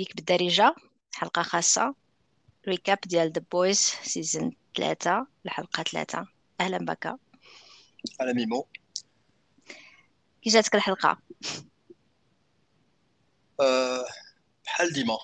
[0.00, 0.74] Geek بالدارجة
[1.14, 1.94] حلقة خاصة.
[2.68, 6.26] recap ديال The Boys saison ثلاثة الحلقة ثلاثة.
[6.60, 7.06] أهلا بك.
[8.20, 8.68] على ميمو.
[10.42, 11.18] كي جاتك الحلقة؟
[13.60, 14.04] أه
[14.64, 15.18] بحال ديما.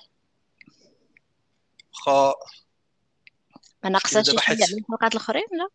[1.93, 2.33] واخا
[3.83, 5.69] ما ناقصاتش شي حاجة على الحلقات الآخرين؟ لا.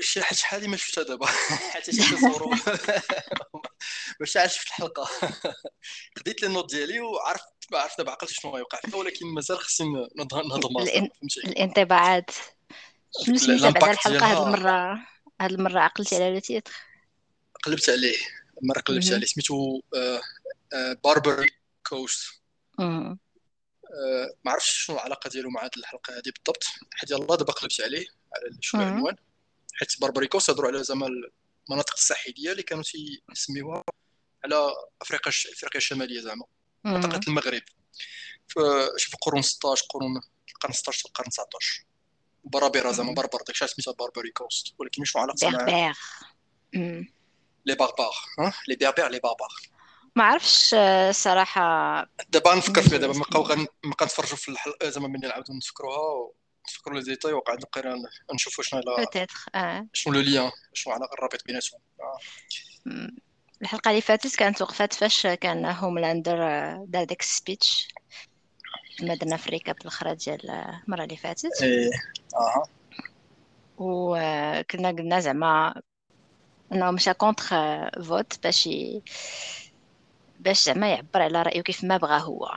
[0.00, 1.26] شي حاجة شحال ما شفتها دابا.
[1.72, 2.54] حتى شي تصوروا
[4.20, 5.08] باش عاد شفت الحلقة.
[6.18, 10.08] خديت les notes ديالي وعرفت ما عرفت دابا عقلت شنو غيوقع فيها ولكن مازال خصني
[10.30, 12.30] فهمتي؟ الانطباعات.
[13.26, 14.46] شنو سميتها بعد الحلقة هاد.
[14.46, 14.98] المرة
[15.40, 16.72] هاد المرة عقلتي على le titre
[17.64, 18.16] قلبت عليه.
[18.62, 19.12] مرة قلبت.
[19.12, 19.26] عليه.
[19.26, 19.80] سميتو
[21.04, 21.50] Barbary
[21.88, 22.42] Coast
[22.78, 23.18] مهم.
[24.44, 26.64] ما عرفتش شنو العلاقة ديالو مع هذه الحلقة هذه بالضبط.
[26.94, 28.82] حيت يلاه دابا قلبت عليه على شنو.
[28.82, 29.16] العنوان
[29.78, 31.06] حيت Barbary Coast هضروا على زعما
[31.68, 32.84] المناطق الساحلية اللي كانوا
[33.34, 33.82] تيسميوها
[34.44, 36.44] على أفريقيا أفريقيا الشمالية زعما.
[36.84, 37.62] منطقة المغرب.
[38.48, 38.54] ف
[38.96, 40.20] شوف القرون 16 قرون
[40.54, 41.84] القرن 16 القرن 19
[42.44, 43.14] برابرة زعما.
[43.14, 45.92] بربر داكشي علاش سميتها Barbary Coast ولكن شنو علاقتها مع.
[47.66, 49.48] les barbares ها les berbères les barbares
[50.16, 51.62] ما عرفش آه، صراحة.
[52.28, 56.30] دابا نفكر فيها دابا نبقاو غن- نبقى نتفرجوا في الحلقة زعما ملي نعاودو نفكروها
[56.68, 57.94] ونفكروا les détails وقعد نقرا
[58.34, 58.80] نشوفوا شنو
[59.54, 61.80] آه شنو le lien شنو على الرابط بيناتهم.
[62.86, 63.16] مم.
[63.62, 66.36] الحلقة اللي فاتت كانت وقفات فاش كان Homelander
[66.84, 67.88] دار داك ال speech
[68.98, 71.90] كما درنا في ال recap الاخرى ديال المرة اللي فاتت إيه
[72.36, 72.64] أها
[73.76, 75.82] وكنا قلنا زعما
[76.72, 77.46] انه مشى contre
[78.02, 79.02] Vought باش ي...
[80.38, 82.48] باش زعما يعبر على رايه كيف ما بغى هو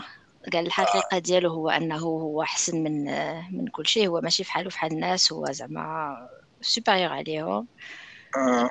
[0.54, 3.06] قال الحقيقة ديالو هو أنه هو أحسن من
[3.58, 6.18] من كل شيء هو ماشي فحالو فحال الناس هو زعما
[6.62, 7.68] supérieur عليهم
[8.38, 8.70] آه.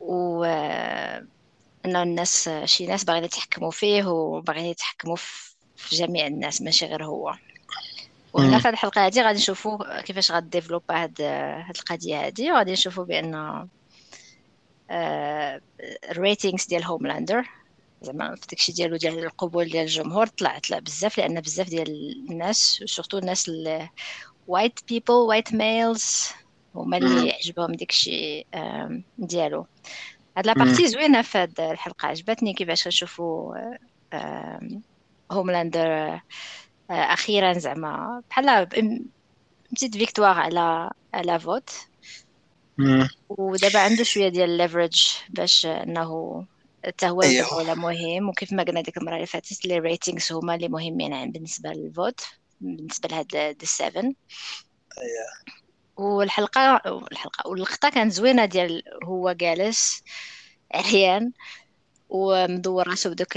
[0.00, 0.44] و
[1.84, 5.16] أنه الناس شي ناس باغيين يتحكموا فيه وباغيين يتحكموا
[5.76, 7.34] في جميع الناس ماشي غير هو
[8.32, 8.58] وهنا.
[8.58, 13.68] في الحلقة هذه غادي نشوفوا كيفاش غا développa هاد هاد القضية هذه وغادي نشوفوا بأن
[16.10, 17.44] ال ratings ديال هوملاندر
[18.04, 21.88] زعما في داكشي ديالو ديال القبول ديال الجمهور طلع طلع بزاف لأن بزاف ديال
[22.30, 23.50] الناس surtout الناس
[24.46, 26.28] white people white males
[26.74, 26.96] هما.
[26.96, 28.46] اللي عجبهم داكشي
[29.18, 29.66] ديالو
[30.36, 33.54] هاد la partie زوينة في هاد الحلقة عجبتني كيفاش كنشوفوا
[34.14, 34.82] آم،
[35.32, 36.22] هوملاندر آه،
[36.90, 38.66] أخيرا زعما بحال
[39.72, 41.70] beat فيكتوار على على Vought.
[43.28, 46.46] ودابا عنده شوية ديال ال leverage باش إنه
[46.86, 47.34] حتى هو أيوه.
[47.48, 51.12] يوضع ولا مهم وكيف ما قلنا ديك المرة اللي فاتت les ratings هما اللي مهمين
[51.12, 52.20] عن- بالنسبة لل Vought
[52.60, 54.14] بالنسبة لهاد ال Seven
[54.98, 55.54] أيوه.
[55.96, 56.76] والحلقة
[57.12, 60.02] الحلقة واللقطة كانت زوينة ديال هو جالس
[60.74, 61.32] عريان
[62.08, 63.36] ومدور راسو بدوك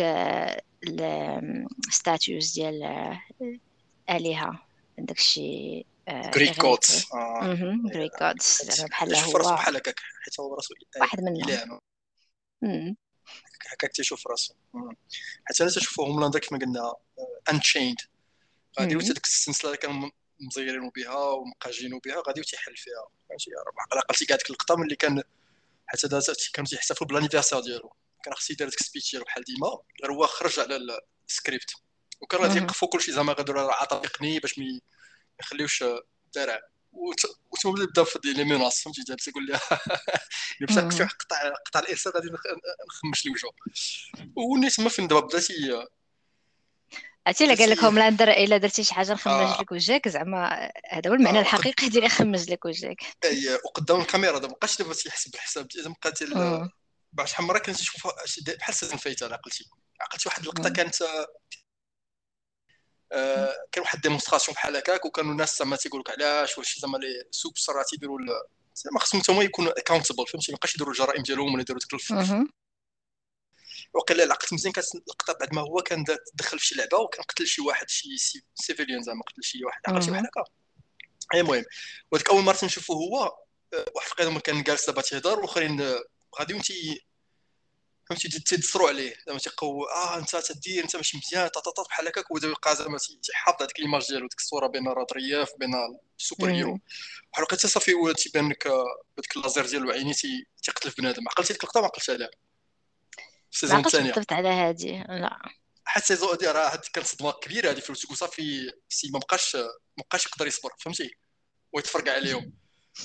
[1.88, 3.18] ال statues ديال
[4.98, 7.06] داكشي Greek gods
[7.94, 9.56] Greek gods زعما بحال هو.
[9.56, 11.80] بحال هكاك حيت هو راسو واحد منهم.
[13.72, 14.54] هكاك تيشوف راسو.
[15.46, 16.94] حتى أنا تشوفو هوملاند كما قلنا
[17.52, 17.98] unchained
[18.80, 19.02] غادي مم.
[19.02, 23.52] وتا ديك السلسلة اللي كانوا مزيرينو بها ومقاجينو بها غادي وتيحل فيها فهمتي
[23.92, 25.24] على عقلتي كاع ديك اللقطة ملي كان
[25.88, 26.08] حتى
[26.54, 27.94] كانوا تيحتفلوا بال anniversaire ديالو
[28.24, 29.68] كان خصو يدير ديك ال speech ديالو بحال ديما
[30.04, 31.74] غير هو خرج على السكريبت
[32.22, 32.64] وكان غادي مهم.
[32.64, 34.80] يوقفوا كلشي زعما غادي عطا تقني باش ما
[35.40, 35.84] يخليوش
[36.36, 36.62] دارع
[37.52, 39.60] وثم بدا في لي ميناس فهمتي جاب تيقول الا
[40.62, 40.92] مشى مم.
[40.92, 42.42] شي قطع قطع الارسال غادي نخ-
[42.90, 43.52] نخمش لي وجهه
[44.36, 45.54] وني تما فين دابا بداتي
[47.28, 49.62] عرفتي إلا قال لك هوملاندر إلا درتي شي حاجة نخمج آه.
[49.62, 51.42] لك وجهك زعما هذا هو المعنى آه.
[51.42, 56.22] الحقيقي ديال يخمج لك وجهك أي وقدام الكاميرا دابا مابقاش دابا تيحسب بالحساب زعما بقات
[56.22, 56.70] ال- مم.
[57.14, 57.78] بعض شحال من مرة كنت
[58.46, 59.66] دا- بحال saison فايت على عقلتي
[60.02, 60.70] عقلتي واحد اللقطة.
[60.70, 60.96] كانت
[63.12, 67.08] آه، كان واحد démonstration بحال هكاك وكانوا الناس زعما تيقول لك علاش واش زعما les
[67.32, 68.18] supes راه تيديروا
[68.76, 72.02] زعما خصهم حتى هما يكونوا accountable فهمتي مابقاش يديروا الجرائم ديالهم ولا يديروا ديك.
[73.94, 76.04] وقيلا عقلت مزيان كانت اللقطة بعد ما هو كان
[76.34, 79.82] دخل في شي لعبة وكان قتل شي واحد شي ci- civilian زعما قتل شي واحد
[79.88, 80.12] عقل شي.
[80.12, 80.44] واحد هكا
[81.34, 81.66] اي المهم
[82.12, 83.24] وهذيك أول مرة تنشوفو هو
[83.74, 86.04] آه، واحد القيد كان جالس دابا تيهضر والاخرين آه،
[86.40, 87.07] غاديين تي
[88.10, 89.16] فهمتي تي- تيدسروا عليه.
[89.28, 92.32] زعما تيقو آه أنت تدير أنت ماشي مزيان تا بحال هكاك.
[92.32, 95.72] وبدا يبقى زعما تي- تيحافظ هذيك ليماج ديالو ديك الصورة بين راد رياف بين
[96.20, 96.80] السوبر هيرو.
[97.34, 98.68] بحال هكا صافي هو تيبان لك
[99.18, 101.28] بديك اللازر ديالو عيني تي- تيقتل في بنادم.
[101.28, 102.30] عقلتي ديك اللقطة ما عقلتش عليها.
[103.54, 104.12] السيزون الثانية.
[104.12, 104.92] بالضبط على هادي.
[105.10, 105.40] لا.
[105.86, 110.26] حتى السيزون هادي راه كانت صدمة كبيرة هادي في وصافي سي ما بقاش ما بقاش
[110.26, 111.12] يقدر يصبر فهمتي؟
[111.74, 112.54] ويتفرقع عليهم.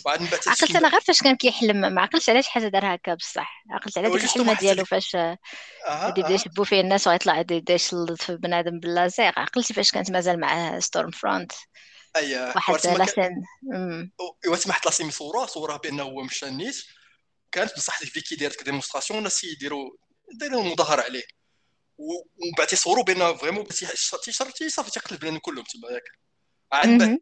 [0.04, 3.14] وعاد من بعد عقلت أنا غير فاش كان كيحلم ما عقلتش علاش حاجة دار هكا
[3.14, 3.64] بصح.
[3.70, 5.16] عقلت على ديك الحلمة ديالو فاش
[5.90, 10.78] يبدا يسبوا فيه الناس ويطلع يبدا يشلط في بنادم باللازير عقلتي فاش كانت مازال معاه
[10.78, 11.52] ستورم فرونت
[12.16, 13.42] اييه واحد لاسين
[14.72, 16.76] حط لاسين صورة صورة بأنه هو مشى النيت
[17.52, 19.90] كانت بصح ديك فيكي دارت ديمونستراسيون الناس يديروا
[20.34, 21.22] يديروا مظاهره عليه.
[21.98, 23.66] ومن بعد يصوروا بأنه فريمون
[24.24, 26.02] تيشرتي صافي تيقلب بنادم كلهم تما ياك
[26.72, 27.18] عاد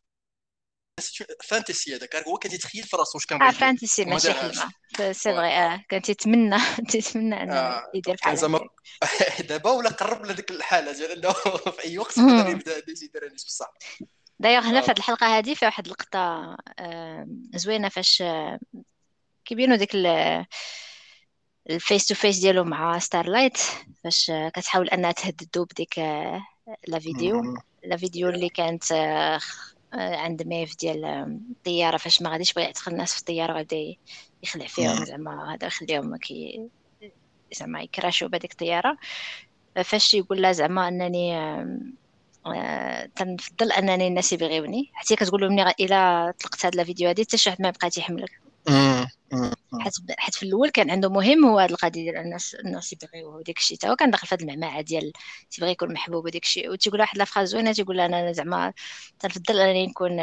[1.45, 4.73] fantasy هذاك هو كان يتخيل في راسو واش كان آه fantasy ماشي حلمه
[5.13, 6.57] c'est vrai آه كان تيتمنى
[6.91, 7.91] تيتمنى انه آه.
[7.95, 8.61] يدير بحال زعما
[9.49, 11.33] دابا ولا قرب لهذيك الحاله ديال انه
[11.77, 13.73] في أي وقت يقدر يبدأ يدير هذه بصح
[14.39, 16.57] دايوغ هنا في هذه الحلقة هذه فيها واحد اللقطه
[17.55, 18.23] زوينة فاش
[19.45, 19.95] كيبينوا ديك
[21.71, 23.59] ال face to face ديالو مع Starlight
[24.05, 25.99] فاش كتحاول أنها تهددو بديك
[26.89, 27.43] لا فيديو.
[27.85, 28.93] لا فيديو اللي كانت
[29.93, 31.05] عند ميف ديال
[31.51, 33.99] الطيارة فاش ما غاديش بغى يعتقل الناس في الطيارة وغادي
[34.43, 36.69] يخلع فيهم زعما هذا يخليهم كي
[37.53, 38.97] زعما يكراشوا بهذيك الطيارة.
[39.85, 41.37] فاش يقول لها زعما أنني
[42.47, 44.91] آه، تنفضل أنني الناس يبغيوني.
[44.93, 48.41] حتى كتقول لهم إلا طلقت هاد الفيديو هادي حتى شي واحد ما بقى تيحملك
[49.81, 53.59] حيت حيت في الأول كان عنده مهم هو هذه القضية ديال الناس الناس يبغيوه داك
[53.59, 55.13] الشيء هو كان داخل في هذه المعمعة ديال
[55.51, 58.73] تيبغي يكون محبوب وداك الشيء وتيقول واحد لافخاز زوينه تيقول أنا زعما
[59.19, 60.21] تنفضل أنني نكون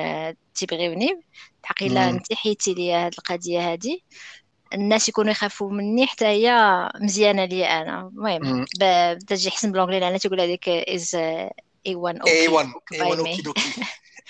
[0.55, 1.21] تيبغيوني
[1.63, 3.99] بحق الا انت حيتي لي هذه القضية هذه
[4.73, 6.51] الناس يكونوا يخافوا مني حتى هي
[7.01, 8.01] مزيانة لي أنا.
[8.07, 8.65] المهم
[9.27, 11.15] تجي يحسن بالونجلي أنا تيقول هذيك از
[11.87, 13.43] اي 1 أوكي 1 اي 1 أوكي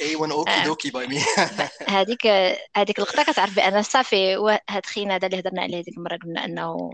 [0.02, 1.20] اي 1 أوكي دوكي باي مي
[1.88, 2.28] هذيك
[2.76, 4.36] هذيك اللقطه كتعرف بأن صافي
[4.70, 6.90] هاد خونا هذا اللي هضرنا عليه ديك المرة قلنا أنه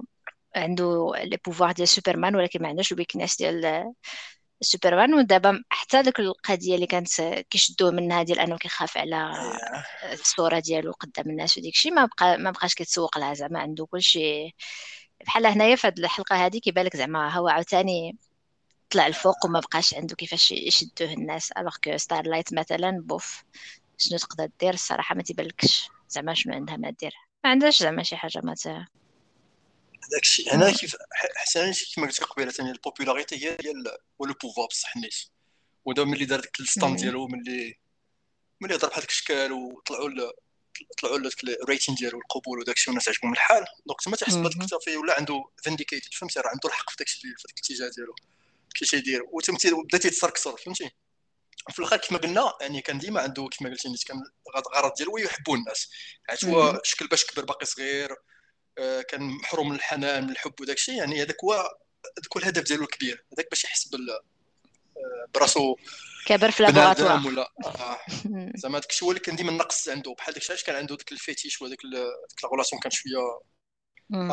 [0.55, 3.93] عنده les pouvoirs ديال سوبرمان ولكن ما عندوش ال weakness ديال
[4.61, 9.31] سوبرمان ودابا حتى ديك القضية اللي كانت كيشدوه منها ديال أنه كيخاف على
[10.13, 14.55] الصورة ديالو قدام الناس وديك الشيء ما بقى ما بقاش كيتسوق لها زعما عنده كلشي.
[15.25, 18.17] بحال هنايا في هذه الحلقة هذه كيبان لك زعما هو عاوتاني
[18.93, 21.51] طلع الفوق وما بقاش عنده كيفاش يشدوه الناس.
[21.51, 23.43] alors que Starlight مثلا bof
[23.97, 25.89] شنو تقدر دير؟ الصراحة ما تيبانلكش.
[26.09, 27.13] زعما شنو عندها ما دير؟
[27.43, 28.55] ما عندهاش زعما شي حاجة ما
[30.11, 30.95] داكشي هنا كيف
[31.35, 33.73] حسنا كيما قلت قبيلة ثاني البوبولاريتي هي هي
[34.21, 35.31] هو لو بوفوار بصح الناس.
[35.85, 37.79] ودابا ملي دار ديك الستاند ديالو ملي
[38.61, 40.09] ملي هضر بحال داك الشكل وطلعوا
[41.01, 43.65] طلعوا له ديك الريتين ديالو القبول وداكشي والناس عجبهم الحال.
[43.85, 47.27] دونك تما تيحس بهذاك صافي ولا عنده فينديكيتد فهمتي؟ راه عنده الحق في داكشي في
[47.27, 48.15] داك الاتجاه ديالو.
[48.73, 50.91] كي تيدير وتمثيل بدا تيتسركسر فهمتي؟
[51.69, 54.17] في الآخر كما قلنا يعني كان ديما عنده كما قلتي نيت كان
[54.47, 55.89] الغرض ديالو يحبوا الناس.
[56.29, 58.15] حيت هو شكل باش كبر باقي صغير
[58.77, 62.63] آه، كان محروم من الحنان من الحب وداك الشيء يعني هذاك هو هذاك هو الهدف
[62.63, 63.25] ديالو الكبير.
[63.33, 64.21] هذاك باش يحس بال آه،
[65.33, 65.75] براسو
[66.25, 67.99] كبر في لابوراتوار ولا آه.
[68.55, 70.13] زعما داك الشيء هو اللي كان ديما ناقص عنده.
[70.13, 73.39] بحال داك الشيء كان عنده داك الفيتيش وداك ديك لا كان شوية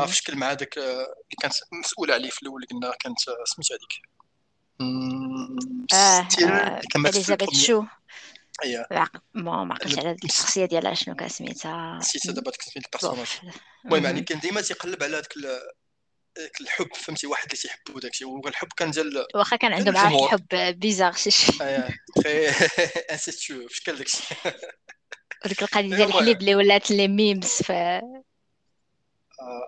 [0.06, 4.09] في شكل مع داك اللي كانت مسؤوله عليه في الأول قلنا كانت سميتها هذيك.
[4.80, 6.28] آه
[6.96, 7.84] إليزابيث شو.
[8.64, 8.86] اييه
[9.34, 11.98] ما ما عقلتش على الشخصية ديالها شنو كان سميتها.
[11.98, 13.28] نسيت دابا ديك سميت ال personnage
[13.84, 15.34] المهم يعني كان ديما تيقلب على داك
[16.60, 21.12] الحب فهمتي واحد اللي تيحبو داكشي والحب كان ديال واخا كان عنده معاه حب bizarre
[21.12, 21.52] شي شي.
[22.26, 22.50] اييه
[23.12, 24.34] incestueux في شكل داكشي
[25.44, 27.72] وديك القضية ديال الحليب اللي ولات les memes ف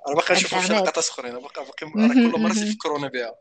[0.08, 3.34] أنا باقي نشوف شي لقطات اخرين باقي باقي كل مرة تيفكرونا بها.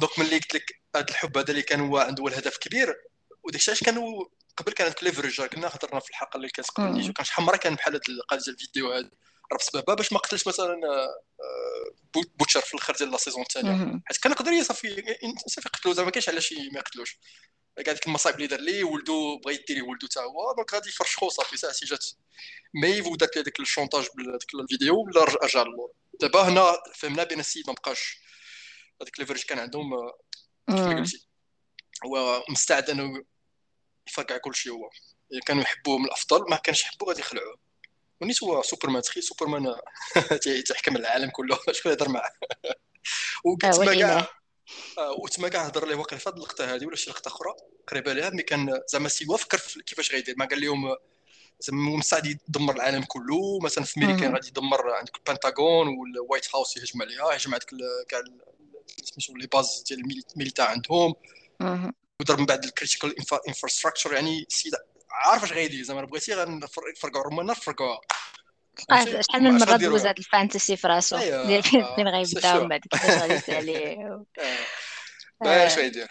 [0.00, 2.96] donc ملي قلت لك هذا الحب هذا اللي كان هو عنده الهدف كبير.
[3.44, 4.24] وداك الشيء كانوا
[4.56, 7.74] قبل كانت ك leverage قلنا هضرنا في الحلقة اللي كانت قبل كان شحال مره كان
[7.74, 9.10] بحال هذه القضية الفيديو هذا
[9.52, 14.16] راه بسببها باش ما قتلش مثلا آه، بوتشر في الآخر ديال la saison الثانية حيت
[14.16, 15.02] كان يقدر صافي
[15.46, 15.92] صافي يقتلو.
[15.92, 17.18] زعما ما كاينش علاش ما يقتلوش.
[17.84, 20.54] كاع ديك المصايب اللي دار ليه ولدو بغى يدير ولدو حتى هو.
[20.56, 21.56] donc غادي يفرشخو صافي.
[21.56, 22.06] ساعتي جات.
[22.74, 27.64] ميف ودات داك ال chantage بديك الفيديو ولا رجع للور دابا هنا فهمنا بان السيد
[27.66, 28.25] ما بقاش.
[29.02, 30.14] هذيك leverage كان عندهم آه،
[30.68, 31.26] قلتي؟
[32.06, 33.24] هو مستعد إنه
[34.08, 34.72] يفرقع كل شيء.
[34.72, 34.90] هو
[35.46, 37.58] كانوا يحبوه من الأفضل ما كانش يحبوه غادي يخلعوه.
[38.20, 39.74] ونيت هو سوبرمان تخيل سوبرمان
[40.68, 42.32] تحكم العالم كله شكون يهضر معاه.
[43.44, 44.28] وقلت ما كاع
[45.18, 47.54] وتما كاع هضر ليه واقع في هذه اللقطة هذه ولا شي لقطة أخرى
[47.86, 50.34] قريبة لها ملي كان زعما سيوا فكر كيفاش غيدير.
[50.38, 50.96] ما قال لهم
[51.60, 53.60] زعما مستعد يدمر العالم كله.
[53.60, 57.70] مثلا في ميريكان غادي يدمر عندك البنتاغون وال White House يهجم عليها يهجم هذيك
[58.08, 58.20] كاع
[59.04, 60.00] سميتو les bases ديال
[60.34, 61.14] ال militaire عندهم.
[62.20, 63.14] وضرب من بعد ال critical
[63.48, 64.72] infrastructure يعني السيد
[65.10, 68.00] عارف اش غيدير زعما بغيتي غنفرقعوا رمانا نفرقعوها
[69.28, 71.46] شحال من مرة دوز هذا ال fantasy في راسو؟ أيوة.
[71.46, 73.72] ديال فين غيبدا ومن بعد كيفاش غادي يسالي
[75.78, 76.08] يدير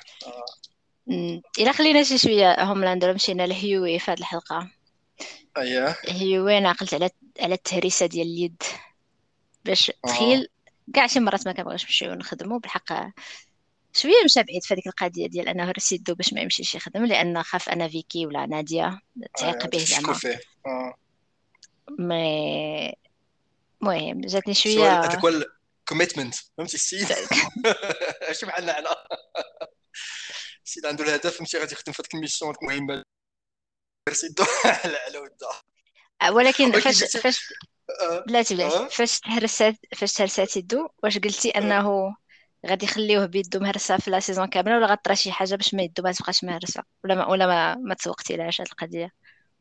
[1.60, 4.72] إلا خلينا شي شوية هوملاندر مشينا لهيوي في هذه الحلقة.
[5.58, 8.64] اييه هي وين عقلت على على التهريسة ديال اليد.
[9.66, 10.08] باش آه.
[10.08, 10.48] تخيل
[10.94, 12.94] كاع شي مرات ما كنبغيش نمشيو نخدمو بالحق
[13.94, 17.44] شوية مشى بعيد في هذيك القضية ديال أنه راه يدو باش ما يمشيش يخدم لأن
[17.44, 19.00] خاف أنا فيكي ولا نادية
[19.38, 20.20] تعيق آه، به زعما.
[20.66, 20.94] آه.
[22.00, 22.96] mais
[23.82, 27.08] المهم جاتني شو شوية هذاك هو ال commitment فهمتي؟ السيد.
[28.28, 28.96] ماشي بحالنا حنا
[30.66, 33.04] السيد عنده الهدف فهمتي غادي يخدم في هذيك ال mission المهمه
[34.12, 35.30] سيدو على على
[36.32, 37.54] ولكن فاش فاش.
[38.28, 38.88] بلاتي بلاتي آه.
[38.88, 42.16] فاش تهرسات فاش تهرسات يدو واش قلتي أنه
[42.68, 46.04] غادي يخليوه بيدو مهرسة في la saison كاملة ولا غطرا شي حاجة باش ما يدو
[46.04, 49.12] ما تبقاش مهرسة ولا ما ولا ما, ما تسوقتي لهاش هاد القضية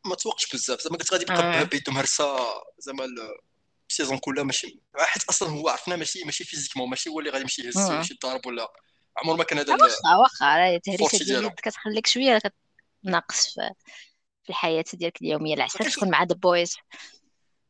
[0.07, 1.33] ما توقعش بزاف زعما قلت غادي آه.
[1.33, 2.37] يبقى بيدو مهرسة
[2.79, 3.39] زعما ال-
[3.91, 7.63] السيزون كلها ماشي حيت أصلا هو عرفنا ماشي ماشي فيزيكمون ماشي هو اللي غادي يمشي
[7.63, 7.95] يهز آه.
[7.97, 8.73] يمشي يضارب ولا
[9.17, 11.41] عمر ما كان هذا واخا واخا ديالو.
[11.41, 12.39] اليد كتخليك شوية
[13.03, 13.55] كتناقص
[14.45, 16.77] في الحياة ديالك اليومية العسل تكون مع ذا بويز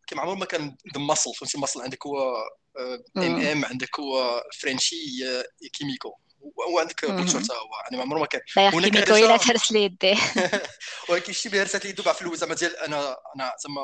[0.07, 2.37] كيما عمر ما كان ذا ماسل فهمتي؟ ماسل عندك هو
[2.79, 3.41] ام مم.
[3.47, 4.97] ام عندك هو فرنشي
[5.27, 6.15] آه، كيميكو
[6.69, 7.17] هو عندك مم.
[7.17, 8.41] بوتشر تا هو يعني ما كان.
[8.57, 10.17] لا يا هناك كيميكو إلا تهرس لي يديه
[11.09, 13.83] ولكن شي بها رسالت لي دوبا في الأول زعما ديال أنا أنا زعما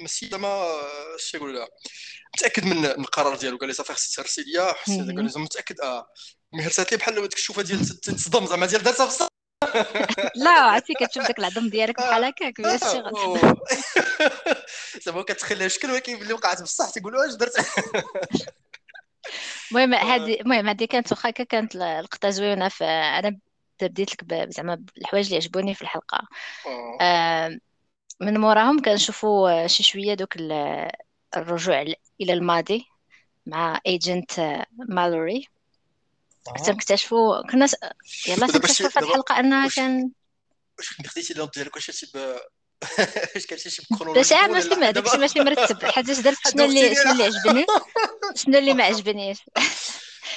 [0.00, 0.66] ماشي زعما
[1.14, 1.68] اش يقول لها.
[2.36, 3.58] متأكد من القرار ديالو.
[3.58, 4.72] قال لي صافي خصك تهرسي ليا.
[4.72, 4.98] حسيت.
[5.00, 6.06] قال لي زعما متأكد آه
[6.52, 9.28] مي هرسات لي بحال ديك الشوفه ديال تصدم زعما ديال دارتها في الصح
[10.34, 13.16] لا عرفتي كتشوف داك العظم ديالك بحال هكاك بلا شي غد-
[15.04, 17.56] زعما كتخليها شكل ولكن اللي وقعت بصح تقول واش درت؟
[19.72, 23.38] المهم هذه المهم هذه كانت واخا كانت لقطه زوينة فانا
[23.82, 26.28] بديت لك زعما الحوايج اللي عجبوني في الحلقة.
[26.66, 26.98] آه.
[27.00, 27.58] آه،
[28.20, 30.90] من موراهم كنشوفوا شي شوية دوك ال-
[31.36, 31.80] الرجوع
[32.20, 32.86] إلى الماضي
[33.46, 34.32] مع ايجنت
[34.72, 35.46] مالوري
[36.48, 37.76] حتى نكتشفوا كنا س...
[38.28, 40.10] يلا تنكتشفوا في الحلقة أنها كان
[40.78, 42.36] واش خديتي لونط ديالك؟ واش شي ب
[43.34, 46.94] واش كان شي باش بكرونولوجي عا ماشي ما داكشي ماشي مرتب؟ حيت درت شنو اللي
[46.94, 47.66] شنو اللي عجبني؟
[48.40, 49.38] شنو اللي ما عجبنيش؟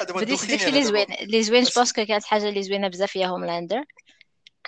[0.09, 3.83] بديت داكشي اللي زوين اللي زوين جوبونس كانت حاجة اللي زوينة بزاف فيها هوملاندر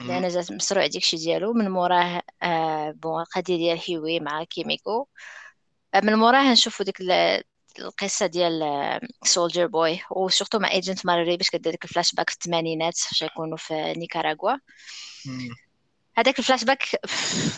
[0.02, 1.54] لأن جات مسروع داكشي ديالو.
[1.54, 5.08] من موراه آه bon القضية ديال هيوي مع كيميكو
[5.94, 7.02] آه من موراه نشوفوا ديك
[7.80, 8.64] القصة ديال
[9.24, 13.22] سولجر بوي و surtout مع agent مالوري باش كدير ديك الفلاش باك في الثمانينات فاش
[13.22, 14.58] يكونوا في نيكاراغوا
[16.18, 16.84] هذاك ال flashback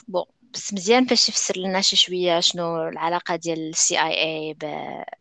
[0.08, 4.54] bon بس مزيان باش يفسر لنا شي شوية شنو العلاقة ديال ال CIA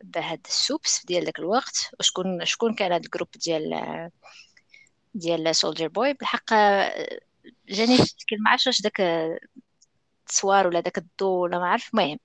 [0.05, 4.11] بهاد ال supes ديال داك الوقت وشكون شكون كان هاد ال groupe ديال
[5.15, 7.21] ديال سولجر بوي بالحق آه،
[7.69, 7.97] جاني
[8.39, 9.01] ما عرفتش واش داك
[10.27, 11.91] التصوير ولا داك الضوء ولا ما عرف.
[11.95, 12.19] المهم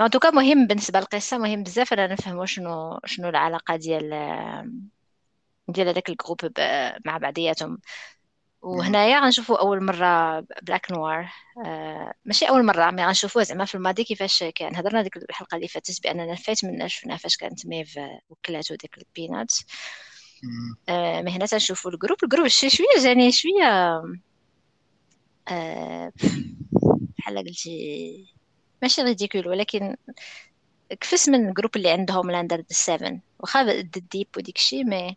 [0.00, 1.92] en tout cas مهم بالنسبة للقصة مهم بزاف.
[1.92, 4.10] أنا نفهموا شنو شنو العلاقة ديال
[5.68, 6.38] ديال هذاك ال groupe
[7.06, 7.78] مع بعضياتهم.
[8.62, 11.32] وهنايا غنشوفوا أول مرة بلاك نوار
[11.66, 14.76] آه ماشي أول مرة mais غنشوفوه زعما في الماضي كيفاش كان.
[14.76, 19.54] هضرنا ديك الحلقة اللي فاتت بأننا فات منا شفنا فاش كانت ميف وكلاتو ديك البينات.
[20.88, 22.18] آه mais هنا تنشوفوا ال groupe.
[22.24, 24.02] ال groupe شي شوية جاني شوية
[25.48, 26.12] آه
[27.18, 28.39] بحال قلتي
[28.82, 29.96] ماشي ridicule ولكن
[31.00, 35.16] كفس من ال groupe اللي عندهم لاندر 7 واخا الديب وديك الشيء mais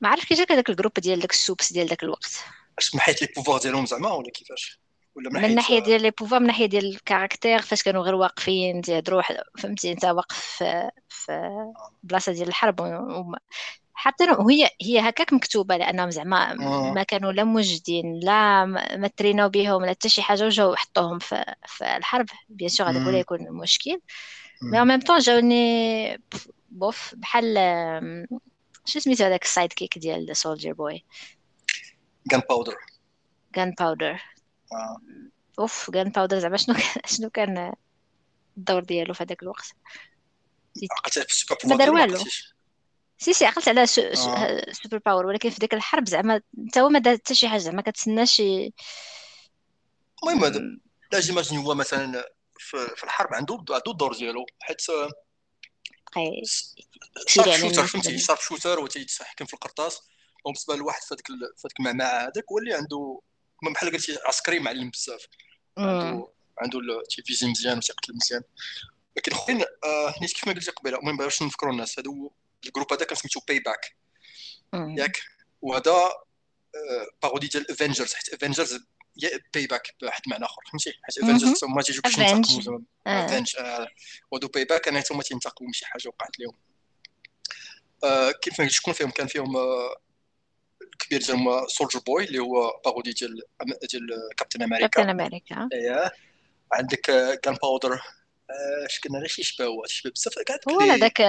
[0.00, 2.44] ما عرف كي جاك هذاك ال groupe ديال داك ال supes ديال داك الوقت.
[2.78, 4.80] اش من حيث les pouvoirs ديالهم زعما ولا كيفاش؟
[5.16, 8.14] ولا من حيث- ناحية ديال les pouvoirs من ناحية ديال ال caractère فاش كانوا غير
[8.14, 9.22] واقفين تيهضروا
[9.58, 11.50] فهمتي انت واقف في في
[12.02, 12.80] بلاصة ديال الحرب
[13.98, 16.92] حتى وهي هي هكاك مكتوبة لأنهم زعما آه.
[16.92, 21.54] ما كانوا لا موجدين لا ما تريناو بهم لا حتى شي حاجة وجاو حطوهم في
[21.66, 23.06] في الحرب bien sûr هذاك.
[23.06, 24.00] ولا يكون مشكل.
[24.62, 26.20] مي en ميم طون جاوني
[26.70, 27.54] bof بحال
[28.84, 31.04] شو سميتو هذاك ال sidekick ديال سولجر بوي
[32.30, 32.76] كان Powder
[33.56, 34.22] Gunpowder.
[35.58, 36.76] أوف Gunpowder زعما شنو
[37.16, 37.74] شنو كان
[38.56, 39.72] الدور ديالو في هذاك الوقت
[41.64, 42.18] ما دار والو.
[43.18, 44.72] si si عقلت على سو آه.
[44.72, 47.82] super power ولكن في ديك الحرب زعما انت هو ما دار حتى شي حاجة زعما
[47.82, 48.72] كتسنى شي
[50.22, 50.60] المهم هذا
[51.12, 52.24] لا j'imagine هو مثلا
[52.96, 55.10] في الحرب عنده عنده الدور ديالو حيت sharp
[57.26, 58.18] shooter فهمتي.
[58.18, 60.00] sharp shooter وتيتحكم في القرطاس
[60.44, 61.32] وبالنسبه لواحد في هذيك في
[61.66, 63.20] هذيك المعمعة هذاك هو اللي عنده
[63.74, 65.26] بحال قلتي عسكري معلم بزاف.
[65.78, 66.80] عنده عنده
[67.10, 68.42] تيفيزيون مزيان وتيقتل مزيان
[69.16, 72.30] لكن خوين آه نيت كيف ما قلتي قبيلة المهم باش نفكروا الناس هادو
[72.66, 73.96] ال group هذا كان سميتو Payback.
[74.74, 75.22] ياك؟
[75.62, 78.80] وهذا آه parodie ديال افنجرز حيت افنجرز
[79.16, 81.18] يا Payback بواحد المعنى آخر فهمتي؟ حيت.
[81.18, 82.18] افنجرز هما تيجيو باش.
[82.18, 83.26] ينتقموا آه.
[83.26, 83.56] افنج
[84.30, 86.54] ودو Payback أنا هما تينتقموا من شي حاجة وقعت لهم
[88.04, 89.96] آه كيف ما شكون فيهم؟ كان فيهم آه
[90.98, 93.42] كبير ديال Soldier Boy اللي هو parodie ديال
[93.90, 96.12] ديال كابتن أمريكا كابتن أمريكا اييه
[96.72, 97.00] عندك
[97.42, 98.02] كان powder
[98.86, 101.22] اش كنا شي شبه هو شبه بزاف كاع هو هذاك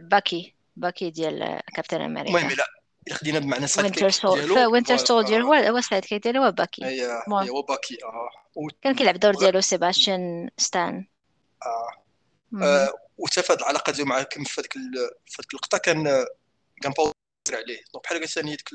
[0.00, 2.66] باكي باكي ديال كابتن أمريكا المهم لا
[3.12, 6.84] خدينا بمعنى side Winter Soldier Winter Soldier هو هو sidekick ديالو هو باكي.
[6.84, 8.30] اييه هو باكي آه.
[8.82, 11.06] كان كيلعب الدور ديالو سيباستيان ستان.
[11.62, 12.92] آه.
[13.18, 16.04] وحتى في هذه العلاقة ديالو مع كيما في هذيك في هذيك اللقطه كان
[16.82, 17.14] كان powder
[17.52, 17.80] عليه.
[17.92, 18.70] donc بحال قلت ثاني ديك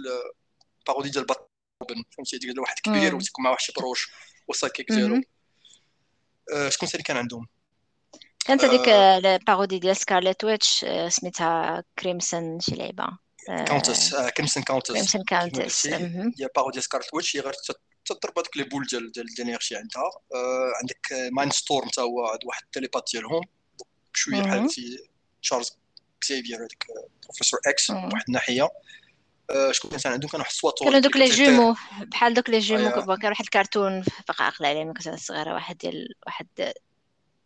[0.88, 4.12] ال parodie ديال باتن فهمتي؟ ديك واحد كبير وتيكون مع واحد شي proche
[4.48, 5.22] وال sidekick ديالو
[6.68, 7.48] شكون ثاني كان عندهم؟
[8.44, 15.24] كانت هذيك ال parodie ديال Scarlet Witch سميتها Crimson شي لعبه Countess Crimson Countess Crimson
[15.24, 17.54] Countess هي parodie Scarlet Witch هي غير
[18.06, 20.12] تضرب هذوك les boules ديال ديال ال énergie عندها.
[20.82, 23.42] عندك Mindstorm تا هو واحد ال télépathe ديالهم.
[24.14, 24.70] بشوية بحال
[25.42, 25.72] تشارلز
[26.22, 26.86] كزيفير هذاك
[27.24, 28.70] Professor X واحد الناحية.
[29.72, 33.30] شكون كان عندهم كان واحد السواطور كانوا دوك les jumeaux بحال دوك les jumeaux كان
[33.30, 36.48] واحد الكرتون بقى عقل عليه ملي كنت صغيرة واحد ديال واحد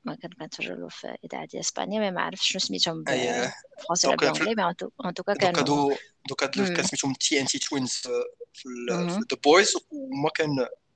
[0.05, 4.55] ما كان كنتفرج له في إذاعة ديال إسبانيا ما عرفتش شنو سميتهم بالفرنسي ولا بالانجلي
[4.55, 5.97] mais en tout cas كانوا دوك
[6.27, 7.91] دوك كان سميتهم TNT Twins
[8.53, 8.69] في
[9.31, 10.49] The Boys وما كان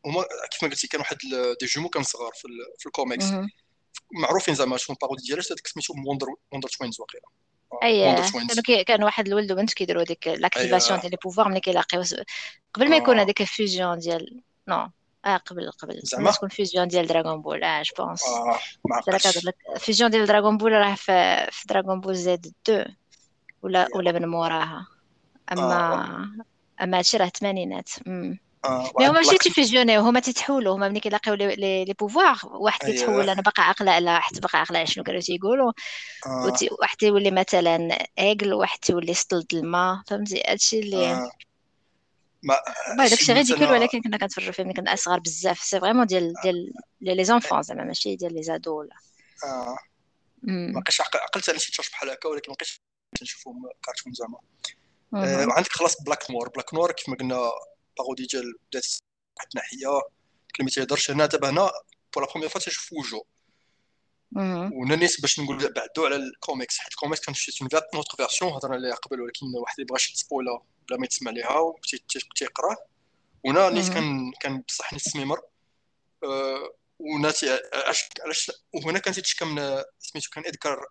[0.05, 1.17] هما كيف ما قلتي كان واحد
[1.61, 2.47] des jumeaux كان صغار في,
[2.79, 3.25] في الكوميكس.
[4.21, 7.25] معروفين زعما شنو ال parodie ديالها هذاك سميتهم Wonder Wonder Twins واقيلا.
[7.83, 12.03] أي كانوا كان واحد الولد وبنت كيديروا ديك l'activation ديال les pouvoirs ملي كيلاقيو
[12.73, 14.89] قبل ما يكون هذيك ال fusion ديال نو
[15.25, 18.23] آه قبل قبل زعما؟ تكون fusion ديال Dragon Ball آه je pense
[19.45, 22.95] que fusion ديال Dragon Ball راه في, في Dragon Ball Z 2
[23.61, 24.87] ولا ولا من موراها.
[25.51, 26.29] اما
[26.81, 27.89] أما هادشي راه الثمانينات
[28.65, 30.75] آه mais هما ماشي تي fusionner يو هما تيتحولوا.
[30.75, 31.55] هما ملي كيلاقيو les
[31.85, 35.71] les pouvoirs واحد تيتحول أنا باقا عاقلة على حتى باقا عاقلة على شنو كانوا تيقولوا.
[36.25, 36.53] آه.
[36.81, 40.01] واحد تيولي مثلا eagle واحد تيولي سطل الماء.
[40.07, 41.29] فهمتي؟ هادشي اللي
[42.43, 46.33] ما داكشي غير ديكول ولكن كنا كنتفرجوا فيه ملي كنا اصغر بزاف c'est vraiment ديال
[46.43, 48.95] ديال les enfants زعما ماشي ديال les ados ولا
[49.43, 49.77] آه
[50.43, 52.81] ما بقيتش عقلت على شي تشوش بحال هكا ولكن ما بقيتش
[53.21, 54.39] نشوفهم كارتون زعما
[55.13, 57.51] آه وعندك خلاص بلاك نوار بلاك نوار كيف ما قلنا
[57.97, 58.85] بارودي ديال بدات
[59.37, 60.01] واحد الناحيه
[60.55, 61.71] كلمه تيهضرش هنا دابا هنا
[62.15, 63.23] بور لا بروميير فوا تنشوف وجهه
[64.35, 66.77] وهنا نيت باش نقول بعدو على الكوميكس.
[66.77, 70.61] حيت الكوميكس كانت شي اون نوتر فيرسيون هضرنا عليها قبل ولكن واحد اللي بغاش يتسبويلا
[70.89, 72.77] بلا ما يتسمع ليها وتيقراه
[73.43, 75.41] وهنا نيت كان كان بصح نيت سميمر
[76.23, 80.87] أه ونات علاش علاش وهنا كان تيتشكى من سميتو كان ادكار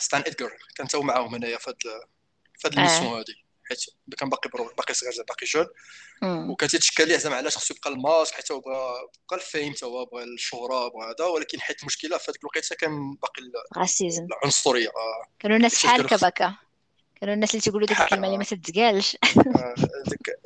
[0.00, 1.76] ستان ادكار كان تا معاهم هنايا في هاد
[2.58, 3.44] في هاد ال mission هادي.
[4.18, 5.66] كان باقي باقي صغير باقي jeune.
[6.50, 8.94] وكان تيتشكى ليه زعما علاش خصو يبقى الماسك حيت هو بغى
[9.30, 11.24] بقى ال fame تا هو بغى الشهرة بغى هذا.
[11.24, 13.42] ولكن حيت المشكلة في هذيك الوقيتة كان باقي
[14.42, 14.88] العنصرية.
[14.88, 15.26] آه.
[15.38, 16.56] كانوا الناس بحال كبكا
[17.20, 19.16] كانوا الناس اللي تيقولوا ديك الكلمة اللي ما تتقالش.
[20.06, 20.36] ديك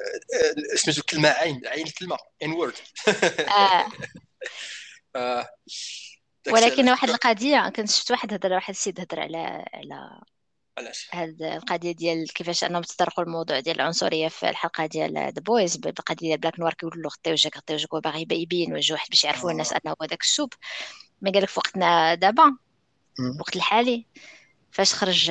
[0.74, 2.74] سميتو الكلمة عين عين الكلمة N word
[6.52, 10.20] ولكن واحد القضية كنت شفت واحد هضر واحد السيد هضر على على
[10.78, 15.76] علاش؟ هاد القضية ديال كيفاش انهم تطرقوا الموضوع ديال العنصرية في الحلقة ديال The Boys
[15.76, 19.24] بالقضية ديال Black Noir كيقولوا له غطي وجهك غطي وجهك وباغي يبين وجه واحد باش
[19.24, 20.52] يعرفوا الناس انه هو داك ال supe.
[21.22, 22.56] mais قالك في وقتنا دابا
[23.20, 24.06] الوقت الحالي
[24.70, 25.24] فاش خرج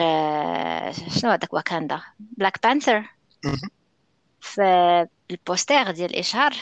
[1.20, 3.10] شنو هذاك واكاندا Black Panther
[4.42, 4.62] في
[5.32, 6.56] ال poster ديال الاشهار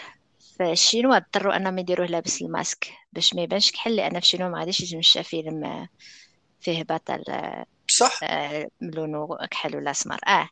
[0.57, 4.59] في الشينوا اضطروا انهم يديروه لابس الماسك؟ باش ما يبانش كحل لأن في الشينوا ما
[4.59, 5.87] غاديش يتمشى فيلم
[6.61, 7.23] فيه بطل
[7.93, 8.19] بصح
[8.81, 10.49] لونه كحل ولا اسمر آه.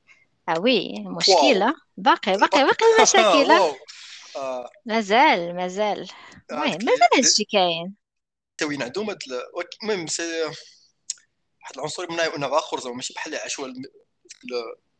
[0.49, 1.73] آه oui مشكلة.
[1.97, 3.51] باقي باقي باقي المشاكل
[4.35, 4.69] آه.
[4.85, 6.09] مازال مازال.
[6.51, 7.95] المهم مازال هادشي كاين.
[8.63, 9.19] وين عندهم هاد
[9.83, 10.05] المهم
[11.61, 13.67] واحد العنصري من نوع اخر زعما ماشي بحال عاشوا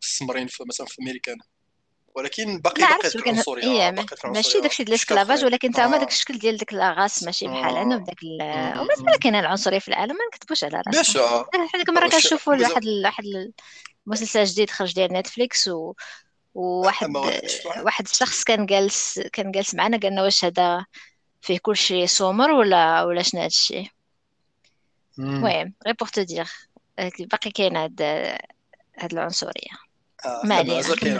[0.01, 1.37] السمرين في مثلا في امريكان
[2.15, 3.63] ولكن باقي باقي العنصرية.
[3.63, 3.91] هي
[4.25, 8.03] ماشي داكشي ديال الاسكلافاج ولكن تا هما داك الشكل ديال ديك لاغاس ماشي بحال عندهم
[8.03, 8.17] داك
[8.77, 11.45] ومازال كاين العنصرية في العالم ما نكذبوش على راسنا.
[11.77, 13.23] ديك المره كنشوفوا واحد واحد
[14.07, 15.93] المسلسل جديد خرج ديال نتفليكس و
[16.53, 17.09] وواحد
[17.85, 20.85] واحد الشخص كان جالس كان جالس معنا قال لنا واش هذا
[21.41, 23.95] فيه كلشي سومر ولا ولا شنو هادشي
[25.19, 26.47] المهم غير بوغ تو دير
[27.19, 28.01] باقي كاين هاد
[28.99, 29.71] هاد العنصرية.
[29.73, 29.90] آه
[30.43, 31.17] ما علينا كاين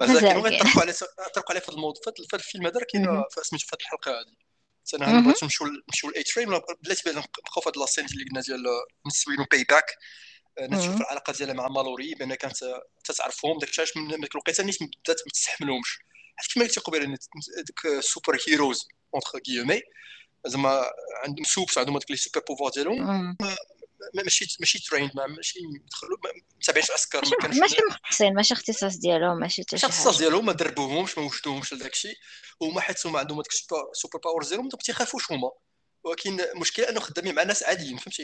[0.00, 0.92] مازال كاين طرقوا عليه
[1.34, 4.48] طرقوا عليه في الموضوع؟ في هذا الفيلم هذا كاين سميتو في الحلقة هذه
[4.94, 6.48] أنا بغيت نمشيو نمشيو لاي ترين
[6.82, 8.64] بلاتي نبقاو في هذه لاسين اللي قلنا ديال
[9.06, 9.84] نسوينو باي باك
[10.60, 12.56] نشوف العلاقة ديالها مع مالوري بان كانت
[13.04, 13.58] تتعرفهم.
[13.58, 15.98] داك علاش من ديك الوقيته نيت بدات ما تستحملهمش.
[16.36, 17.18] حيت كما قلتي قبيلة
[17.66, 19.82] ديك super heroes entre guillemets
[20.46, 20.90] زعما
[21.24, 23.36] عندهم supes عندهم هذوك les super pouvoirs ديالهم.
[24.14, 25.58] ماشي ماشي trained ماشي
[25.90, 26.30] دخلوا ما
[26.62, 29.92] تابعينش عسكر ما كانش ماشي مختصين ماشي اختصاص ديالهم ماشي حتى شي حاجة.
[29.92, 32.16] الاختصاص ديالهم ما دربوهمش ما وجدوهمش لذاك الشيء
[32.62, 33.52] هما حيت هما عندهم هذاك
[33.92, 35.50] ال super power ديالهم donc تيخافوش هما.
[36.04, 38.22] ولكن المشكلة أنه خدامين مع ناس عاديين فهمتي؟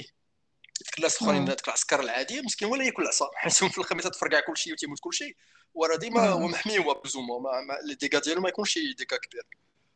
[0.84, 4.56] ديك الناس الأخرين هذاك العسكر العادي مسكين ولا ياكل العصا حيت في الخميس تفرقع كل
[4.56, 5.36] شيء وتيموت كل شيء.
[5.74, 9.42] وراه ديما هو محمي هو بزوما ما لي ديكا ديالو ما يكونش ديكا كبير.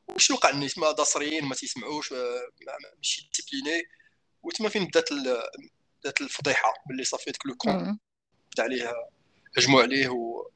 [0.08, 2.12] وشنو وقع الناس ما داصرين ما تيسمعوش
[2.96, 3.82] ماشي ديسيبليني
[4.42, 5.08] وتما فين بدات
[6.00, 7.98] بدات الفضيحة باللي صافي داك لو كون
[8.52, 8.92] بدأ عليه
[9.56, 10.48] هجموا عليه و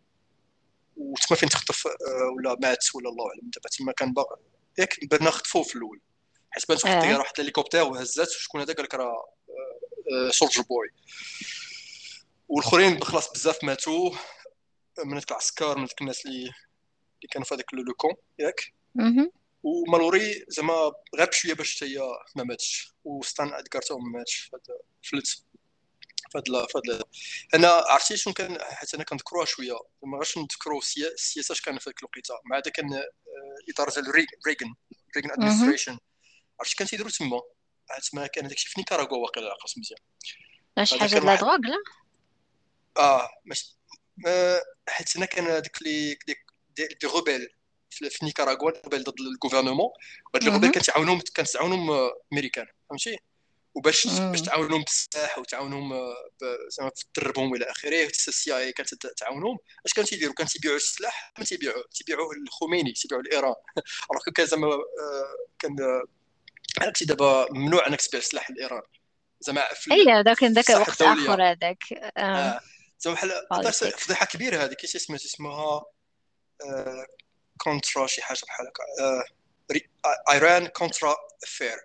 [0.97, 1.93] وتما فين تخطف آه،
[2.37, 3.51] ولا مات ولا الله أعلم.
[3.51, 4.37] دابا تما كان باغي
[4.79, 6.01] ياك برنا خطفوه في الأول.
[6.51, 9.29] حيت بانت واحد الطياره واحد الهليكوبتر وهزات شكون هذا قال لك راه
[10.31, 10.89] Soldier Boy
[12.49, 14.11] والآخرين خلاص بزاف ماتوا.
[15.05, 18.75] من العسكر من الناس اللي اللي كانوا في هذاك le camp ياك؟
[19.63, 21.99] ومالوري زعما غير بشوية باش هي
[22.37, 24.51] ما ماتش و Stan Edgar تا هو ما ماتش
[25.03, 25.45] فلت
[26.33, 27.03] فهاد فهاد
[27.55, 29.73] أنا عرفتي شنو كان حيت أنا كنذكروها شوية
[30.03, 30.81] ما غاش نذكروا
[31.15, 32.35] السياسة اش كان في ذاك الوقيتة.
[32.45, 33.03] مع هذا كان
[33.71, 34.75] إطار ديال ريغن
[35.17, 35.99] Reagan administration
[36.61, 37.41] عرفتي كان تيديروا تما
[38.11, 40.01] تما كان داكشي في نيكاراغوا واقيلا عقلت مزيان.
[40.85, 41.77] شي حاجة la drogue لا؟
[42.97, 43.79] آه ماشي
[44.89, 46.19] حيت هنا كان ديك les
[46.77, 47.49] des rebelles
[47.93, 49.91] في نيكاراغوا rebelles ضد ال gouvernement
[50.35, 53.19] وهاد ال rebelles كانت تعاونهم كانت تعاونهم أمريكان فهمتي؟
[53.75, 55.93] وباش باش تعاونهم بالسلاح وتعاونهم
[56.69, 59.59] زعما تدربهم إلى آخره ال CIA كانت تعاونهم.
[59.87, 63.55] أش كانوا تيديروا؟ كانوا تيبيعوا السلاح ما تيبيعوا تيبيعوه للخميني تيبيعوا لإيران.
[64.11, 64.69] alors كان زعما
[65.59, 65.77] كان
[66.81, 68.83] عرفتي دابا ممنوع إنك تبيع السلاح لإيران.
[69.41, 71.83] زعما في اي هذاك ذاك وقت آخر هذاك.
[72.17, 72.61] آه.
[72.99, 75.85] زعما بحال فضيحة كبيرة هذه كيفاش اسمها اسمها
[77.63, 78.83] كونترا شي حاجة بحال هكا.
[80.33, 81.15] Iran Contra
[81.45, 81.77] affair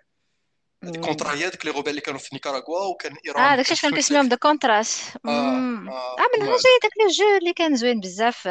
[0.84, 4.28] الكونترا هي ديك les rebelles اللي كانوا في نيكاراغوا وكان إيران آه داكشي كان كيسميهم
[4.28, 8.48] the Contras آه, آه من هنا جاي داك le jeu اللي كان زوين بزاف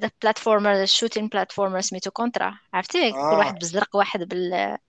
[0.00, 4.28] ذاك platformer ال shooting platformer سميتو Contra عرفتي؟ كل واحد بالزرق واحد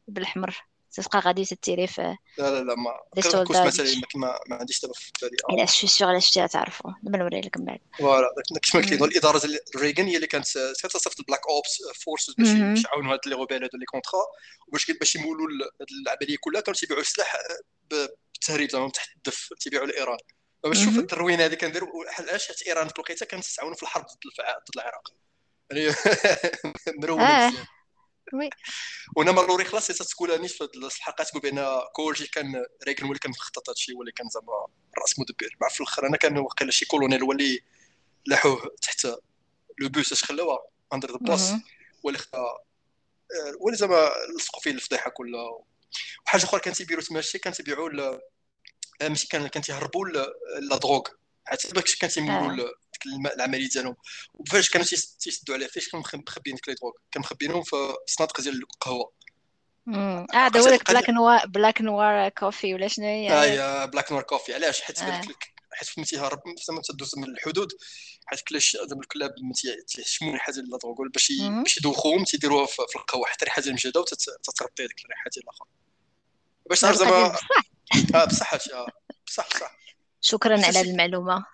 [0.07, 2.01] بالاحمر تبقى غادي تتيري في
[2.37, 5.57] لا لا لا ما كوس مثلا ما, ما عنديش دابا في بالي.
[5.57, 7.79] لا سو سيغ علاش شتيها تعرفوا دابا نوري لك من بعد.
[7.99, 8.29] voilà
[8.61, 12.83] كيف ما قلت الإدارة ديال ريغن هي اللي كانت تصيفط ال black ops forces باش
[12.85, 14.21] يعاونوا هاد les rebelles هادو les Contras
[14.67, 15.47] وباش باش يمولوا
[15.81, 17.37] هاد العملية كلها كانوا تيبيعوا السلاح
[17.89, 20.17] بالتهريب زعما تحت الدف تيبيعوا لإيران.
[20.63, 24.75] باش تشوف التروينة هذه كنديروا علاش حيت إيران في الوقيتة كانت تتعاون في الحرب ضد
[24.75, 25.13] العراق.
[25.71, 25.95] يعني
[27.01, 27.51] مروله آه.
[28.33, 28.49] oui.
[29.15, 33.69] وأنا مالوري خلاص تقول في الحلقة تقول بأن كلشي كان ريغن هو اللي كان مخطط
[33.69, 34.67] هذا الشيء هو اللي كان زعما
[35.01, 37.59] راس مدبر مع في الأخر أنا كان واقيلا شي كولونيل هو اللي
[38.25, 39.05] لاحوه تحت
[39.79, 41.51] le bus اش خلاوه under the bus
[42.05, 42.37] هو اللي خا
[43.61, 45.59] هو اللي زعما لصقوا فيه الفضيحة كلها.
[46.25, 48.19] وحاجة أخرى كان تيبيعوا تما كان تيبيعوا
[49.01, 51.01] ماشي كان كان تيهربوا la drogue.
[51.47, 53.33] حتى باش كان تيمولوا آه.
[53.35, 53.95] العملية ديالهم.
[54.33, 54.87] وفاش كانوا
[55.19, 59.11] تيسدوا عليه فاش كانوا مخبيين ديك les drogues كانوا مخبينهم في الصنادق ديال القهوة.
[59.87, 64.53] آه هذا هو Black Noir, Black Noir coffee ولا شنو هي؟ آه Black Noir coffee
[64.53, 65.21] علاش؟ حيت آه.
[65.71, 67.73] حيت فهمتي تيهرب زعما تدوز من الحدود.
[68.25, 69.35] حيت كلاش زعما الكلاب
[69.87, 70.77] تيشموا ريحة ديال لا
[71.13, 71.31] باش
[71.63, 73.25] باش يدوخوهم تيديروها في القهوة.
[73.25, 75.65] حتى ريحة ديال المجهدة وتتربي ديك الريحة ديال الآخر.
[76.69, 77.37] باش تعرف زعما
[78.15, 78.55] آه بصح
[79.27, 79.77] بصح بصح.
[80.27, 81.45] شكرا على المعلومة.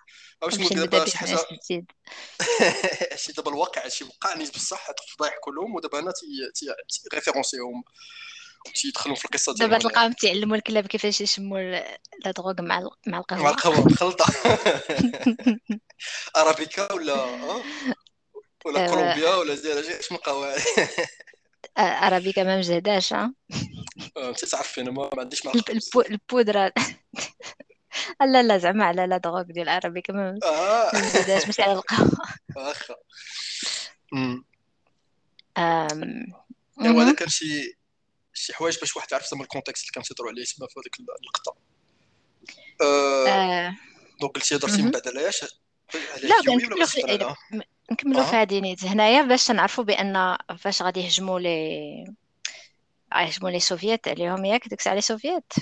[0.42, 1.38] واش نقول دابا شي حاجة؟
[3.22, 6.12] شي دابا الواقع شي وقعني بصح هاد الفضايح كلهم ودابا أنا
[6.54, 6.74] تي
[7.14, 7.84] référencer هم
[8.74, 11.58] تيدخلوا في القصة دابا تلقاهم تعلموا الكلاب كيفاش يشموا
[12.24, 13.42] la drogue مع مع القهوة.
[13.42, 14.26] مع القهوة مخلطه
[16.36, 17.24] أرابيكا ولا
[18.64, 20.56] ولا كولومبيا ولا زي شنو قهوة.
[21.78, 23.34] أرابيكا ما مجهداش ها.
[24.16, 25.52] أنت تعرفي أنا ما عنديش مع
[26.10, 26.72] البودرة.
[28.20, 30.90] لا لا زعما على la drogue ديال العربي كما آه.
[31.46, 32.10] ماشي على القهوة.
[32.56, 32.94] واخا
[36.82, 37.76] ايوا هذا كان شي
[38.32, 40.96] شي حوايج باش واحد يعرف زعما ال contexte اللي كان تيهضروا عليه تما في هذيك
[41.20, 41.56] اللقطه
[42.82, 43.76] آه،
[44.20, 45.44] donc قلتي هضرتي من بعد علاش؟
[46.22, 46.54] لا
[47.90, 48.84] نكملوا في هذه نيت.
[48.84, 52.14] هنايا باش تنعرفوا بأن فاش غادي يهجموا لي
[53.16, 55.52] يهجموا les Soviets عليهم ياك ديك الساعة les Soviets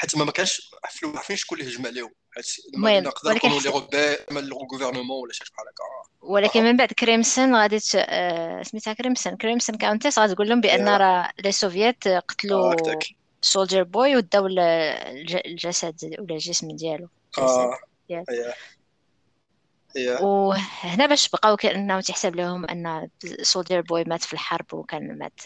[0.00, 0.70] حيت ما كانش
[1.04, 2.10] عارفين شكون اللي هجم عليهم.
[2.78, 6.10] نقدر نقولوا les rebelles ما ال gouvernement ولا شي بحال هكا.
[6.20, 11.30] ولكن من بعد Crimson غادي آه، سميتها Crimson, Crimson Countess غادي تقول لهم بأن راه
[11.44, 12.74] les Soviets قتلوا
[13.42, 17.08] Soldier Boy وداو الجسد ولا الجسم ديالو.
[17.38, 17.78] آه.
[20.20, 23.08] وهنا باش بقاو كأنه تيحسب لهم أن
[23.42, 25.40] Soldier Boy مات في الحرب وكان مات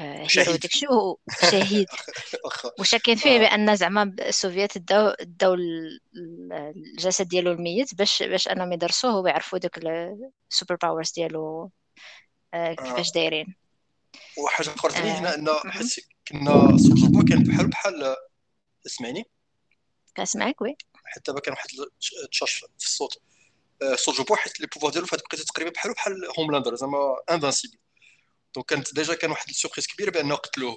[0.00, 0.66] آه، شهيد.
[0.90, 1.16] هو
[1.50, 1.86] شهيد.
[2.44, 3.38] واخا وشاكين فيه؟ آه.
[3.38, 9.58] بأن زعما السوفيات داو داو ال- ال- الجسد ديالو الميت باش باش أنهم يدرسوه ويعرفوا
[9.58, 9.78] دوك
[10.50, 11.70] ال super powers ديالو
[12.54, 13.54] آه، كيفاش دايرين.
[14.38, 15.10] وحاجه أخرى ثاني.
[15.10, 15.48] هنا إن.
[15.70, 15.94] حيت
[16.28, 16.76] كنا
[17.10, 18.16] بوي كان بحال بحال
[18.86, 19.24] اسمعني.
[20.16, 20.76] كنسمعك oui.
[21.26, 21.68] دابا كان واحد
[22.24, 23.22] التشاش في الصوت.
[23.94, 27.78] سولجر بوي حيت les pouvoirs ديالو فهاد بقيت تقريبا بحال بحال هوملاندر زعما invincible
[28.54, 30.76] donc كانت déjà كان واحد ال surprise كبيره بانه قتلوه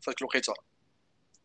[0.00, 0.54] في هذيك الوقيته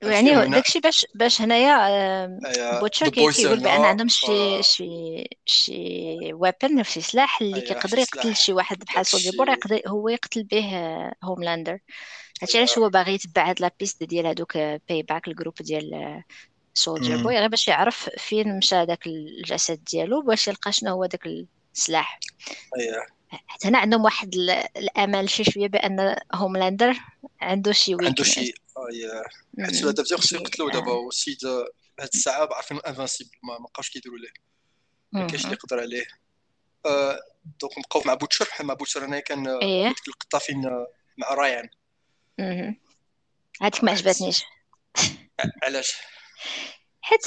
[0.01, 4.63] يعني داكشي باش باش هنايا بوتشر كيقول بان عندهم شي.
[4.63, 8.35] شي شي weapon شي سلاح اللي كيقدر يقتل.
[8.35, 9.11] شي واحد بحال داكشي.
[9.11, 10.77] سولجر بوي يقدر هو يقتل به
[11.23, 11.79] هوملاندر
[12.41, 12.57] هادشي.
[12.57, 16.23] علاش هو باغي يتبع هاد la piste ديال هادوك باي باك ال groupe ديال
[16.73, 17.23] سولجر.
[17.23, 21.27] بوي غير باش يعرف فين مشى داك الجسد ديالو باش يلقى شنو هو داك
[21.75, 22.19] السلاح.
[23.47, 26.93] حتى هنا عندهم واحد ال- الأمل شي شوية بأن هوملاندر
[27.41, 29.23] عنده شي عنده weakness شي أيا.
[29.65, 30.95] حيت دابا دابا خصو يقتلو دابا آه.
[30.95, 31.45] والسيد
[31.99, 34.29] هاد الساعة عارفين invincible ما بقاوش كيديروا ليه.
[35.11, 36.05] ما كاينش اللي يقدر عليه.
[36.85, 37.19] آه،
[37.61, 39.87] donc نبقاو مع بوتشر بحال مع بوتشر أنا كان آه، إيه.
[39.87, 41.69] ديك اللقطة فين آه، مع رايان.
[43.61, 44.43] هاديك ما عجبتنيش.
[45.63, 45.93] علاش؟
[47.01, 47.21] حيت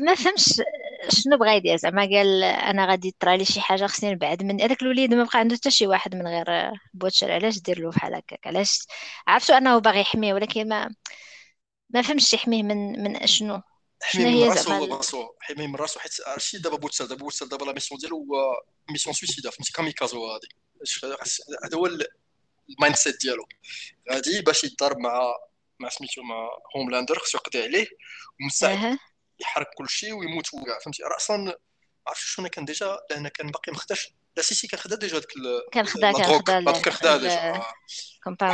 [0.00, 0.60] ما فهمش
[1.08, 4.82] شنو بغا يدير؟ زعما قال أنا غادي يطرى لي شي حاجة خصني نبعد من هذاك
[4.82, 6.46] الوليد ما بقى عنده حتى شي واحد من غير
[6.94, 8.78] بوتشر علاش دير له بحال هكاك؟ علاش؟
[9.26, 10.94] عرفتو أنه باغي يحميه ولكن ما
[11.90, 13.62] ما فهمش يحميه من من شنو؟
[14.10, 17.46] شنو هي زعما؟ هو ال- براسو حمي من راسو حيت عرفتي دابا بوتشر دابا بوتشر
[17.46, 20.48] دابا la mission ديالو هو mission suicide فهمتي؟ kamikaze هادي.
[21.64, 22.06] هذا هو ال-
[22.70, 23.46] ال mindset ديالو.
[24.12, 25.20] غادي باش يضرب مع
[25.80, 27.86] مع سميتو مع هوملاندر خصو يقضي عليه
[28.40, 28.98] ومن بعد
[29.40, 31.58] يحرق كل شيء ويموت هو كاع فهمتي راه أصلا
[32.06, 35.18] عرفت شنو كان déjà لأن كان باقي ما خداش لا si si كان خدا déjà
[35.18, 35.24] ال-
[35.72, 36.58] كان خدا كان خدا drogue كان
[37.16, 37.74] ال- déjà آه.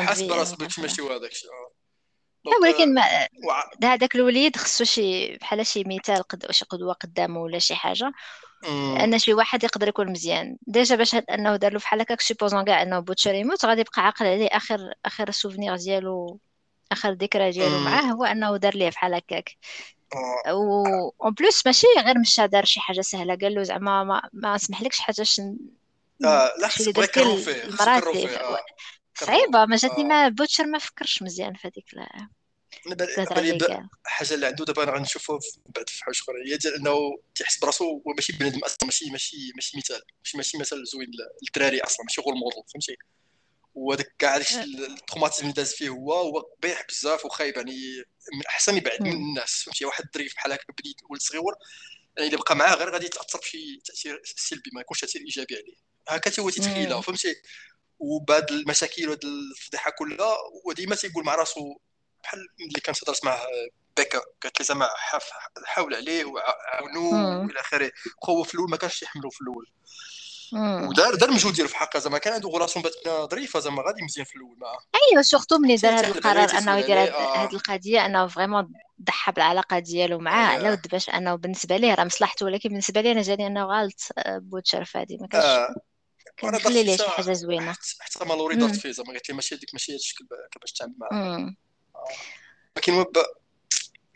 [0.06, 0.68] حاس في براسو خدا.
[0.82, 1.70] ماشي هو آه.
[2.62, 7.40] ولكن ما آه، وع- هذاك الوليد خصو شي بحال شي مثال قد شي قدوة قدامه
[7.40, 8.12] ولا شي حاجة.
[9.04, 12.64] أن شي واحد يقدر يكون مزيان déjà باش هاد أنه دار له بحال هكاك supposons
[12.64, 16.40] كاع أنه بوتشر يموت غادي يبقى عاقل عليه اخر آخر souvenir ديالو
[16.92, 17.78] آخر ذكرى ديالو.
[17.78, 19.99] معاه هو أنه دار ليه بحال هكاك آه.
[20.52, 20.84] و
[21.24, 23.34] en plus ماشي غير مشى دار شي حاجة سهلة.
[23.36, 27.20] قال له زعما ما, ما نسمحلكش حتى ش آه، لا شي خص اللي بغا درتي
[27.20, 27.36] يكرهو
[28.12, 28.58] فيه آه.
[29.14, 30.06] صعيبة ما جاتني آه.
[30.06, 32.28] ما بوتشر ما فكرش مزيان في هذيك ال-
[32.86, 34.84] أنا بال- الهضره بالي اللي حاجة عنده دابا
[35.38, 36.52] في- بعد في حاجة أخرى.
[36.52, 36.92] هي ديال إنه
[37.34, 40.02] تيحس براسو هو ماشي بنادم أصلا ماشي ماشي ماشي مثال.
[40.24, 41.10] ماشي ماشي مثال زوين
[41.42, 42.96] للدراري أصلا ماشي غير الموديل فهمتي؟
[43.74, 48.04] وهذاك كاع داك ال traumatisme اللي داز فيه هو هو قبيح بزاف وخايب يعني
[48.35, 49.16] من أحسن يبعد من مم.
[49.16, 51.42] الناس فهمتي واحد الدري بحال هكا بديت ولد صغير
[52.16, 55.76] يعني اللي بقى معاه غير غادي يتأثر بشي تأثير سلبي ما يكونش تأثير إيجابي عليه
[56.09, 57.02] هكا هو تيتخيلها مم.
[57.02, 57.35] فهمتي
[57.98, 61.78] وبعد المشاكل وهاد الفضيحة كلها وديما تيقول مع راسو
[62.22, 63.46] بحال اللي كانت تهضر معاه
[63.96, 64.88] بيكا قالت لي زعما
[65.64, 67.40] حاول عليه وعاونوه.
[67.40, 67.92] وإلى آخره
[68.28, 69.66] هو في الأول ما كانش يحملو في الأول.
[70.52, 74.26] ودار دار المجهود ديالو في حقه زعما كان عنده relation باينة ظريفة زعما غادي مزيان
[74.26, 74.78] في الأول معاه
[75.12, 77.42] ايوا surtout ملي دار هذا القرار أنه يدير آه.
[77.42, 80.60] هاد القضية أنه vraiment ضحى بالعلاقه ديالو معاه أيوة.
[80.64, 84.00] على ود باش أنه بالنسبة ليه راه مصلحته ولكن بالنسبة لي أنا جاني أنه غلط
[84.18, 85.74] آه، بوتشر في هادي ما كانش آه.
[86.68, 88.60] ليه شي حاجة زوينة حتى- مالوري مم.
[88.60, 90.26] دارت فيه زعما قالت لي ماشي هذيك ماشي هذا الشكل
[90.60, 91.54] باش تعامل معاه.
[92.76, 93.04] ولكن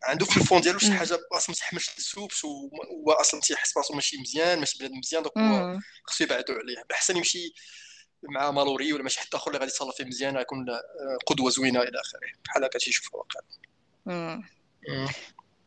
[0.04, 0.92] عنده في ال fond ديالو شي.
[0.92, 5.22] حاجة أصلا ما تيحملش ال supes وهو أصلا تيحس براسو ماشي مزيان ماشي بنادم مزيان
[5.22, 5.78] donc هو.
[6.04, 6.82] خصو يبعدو عليه.
[6.90, 7.54] بحسن يمشي
[8.22, 10.80] مع مالوري ولا ماشي حد آخر اللي غادي يتصرف فيه مزيان يكون آه،
[11.26, 12.20] قدوة زوينة إلى آخره.
[12.44, 13.40] بحال هكا تيشوفها واقع
[14.06, 14.44] مم.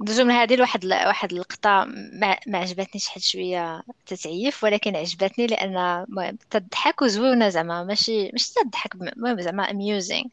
[0.02, 6.38] الجمله هذه لواحد واحد اللقطه ما, ما عجبتنيش حتى شوية تتعيف ولكن عجبتني لأن المهم
[6.50, 7.84] تضحك وزوينة زعما.
[7.84, 10.30] ماشي ماشي تضحك المهم زعما amusing.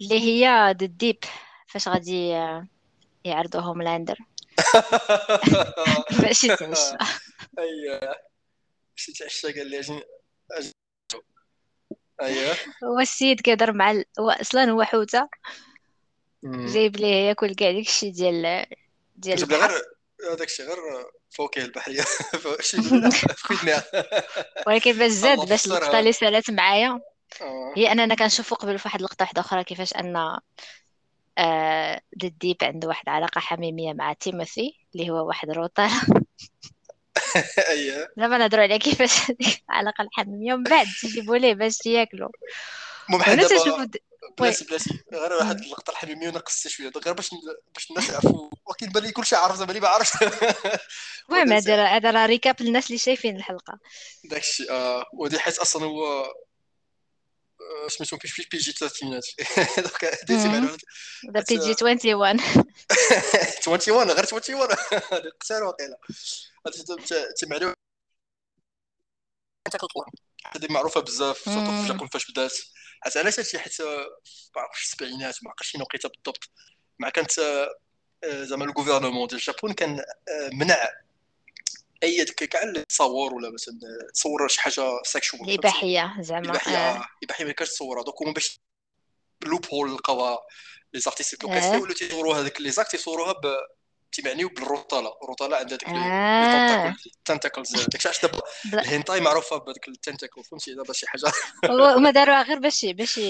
[0.00, 1.24] اللي هي ذا ديب
[1.66, 2.66] فاش غادي آه،
[3.24, 4.18] يعرضوا هوملاندر.
[6.22, 6.96] باش يتعشى
[7.58, 8.22] اييه
[8.96, 10.02] مشيت تعشى قال لي
[12.22, 12.52] اييه
[12.84, 14.04] هو السيد كيهضر مع ال...
[14.20, 15.28] هو أصلا هو حوتة.
[16.44, 18.66] جايب ليه ياكل كاع داكشي ديال
[19.16, 19.82] ديال البحر.
[20.32, 20.78] هذاك الشيء غير
[21.30, 22.02] فوقيه البحريه
[24.66, 25.66] ولكن باش زاد باش.
[25.66, 27.00] اللقطة اللي سالات معايا.
[27.40, 27.72] آه.
[27.76, 30.38] هي أننا كنشوفوا قبل في واحد اللقطة واحدة أخرى كيفاش أن
[31.40, 35.90] آه ديب عنده واحد علاقة حميمية مع تيموثي اللي هو واحد الروطه
[37.70, 42.28] اييه زعما نهضروا على كيفاش هذيك العلاقة الحميمية ومن بعد تجيبوا ليه باش ياكلوا.
[43.48, 43.96] تشوفوا د...
[44.38, 45.60] بلاتي بلاتي غير واحد.
[45.60, 47.30] اللقطة الحميمية ونقصت شوية غير باش
[47.74, 48.50] باش الناس يعرفوا.
[48.66, 50.12] ولكن بان لي كلشي عارف زعما اللي ما عارفش.
[51.30, 53.78] المهم هذا هذا راه récap للناس اللي شايفين الحلقة.
[54.24, 55.04] داك الشيء آه.
[55.14, 56.24] ودي حيت أصلا هو
[58.28, 59.10] في PG 30
[59.78, 60.80] donc درتي معلومات
[61.34, 62.40] ذا PG 21
[63.66, 64.68] 21 غير 21
[65.40, 65.98] قتال واقيلا
[67.46, 67.74] معلومه
[70.46, 72.58] هذه معروفه بزاف في الجابون فاش بدات
[73.04, 73.80] عرفت علاش هادشي حيت
[74.56, 76.50] ما عرفتش السبعينات ما عرفتش شنو وقيته بالضبط
[76.98, 77.30] مع كانت
[78.26, 80.04] زعما الغوفرنمون ديال الجابون كان
[80.52, 80.90] منع
[82.02, 83.78] أي كاع اللي تصور ولا مثلا
[84.14, 88.02] تصور شي حاجة سيكشوال اباحيه زعما اباحيه اباحيه ما كانش تصورها.
[88.02, 88.60] دونك هما باش
[89.44, 90.38] لوب هول لقاوها
[90.94, 93.32] لي زارتيست كيبقاو ولاو تيصوروا هذاك لي زاكت تيصوروها
[94.12, 96.94] تيمعنيو بالروطاله الروطاله عندها ديك آه.
[97.18, 98.40] التنتاكلز داك علاش دابا؟
[98.74, 101.32] الهينتاي معروفة بهذاك ال tentacle فهمتي؟ دابا شي حاجة.
[101.68, 103.20] هما داروها غير باش باش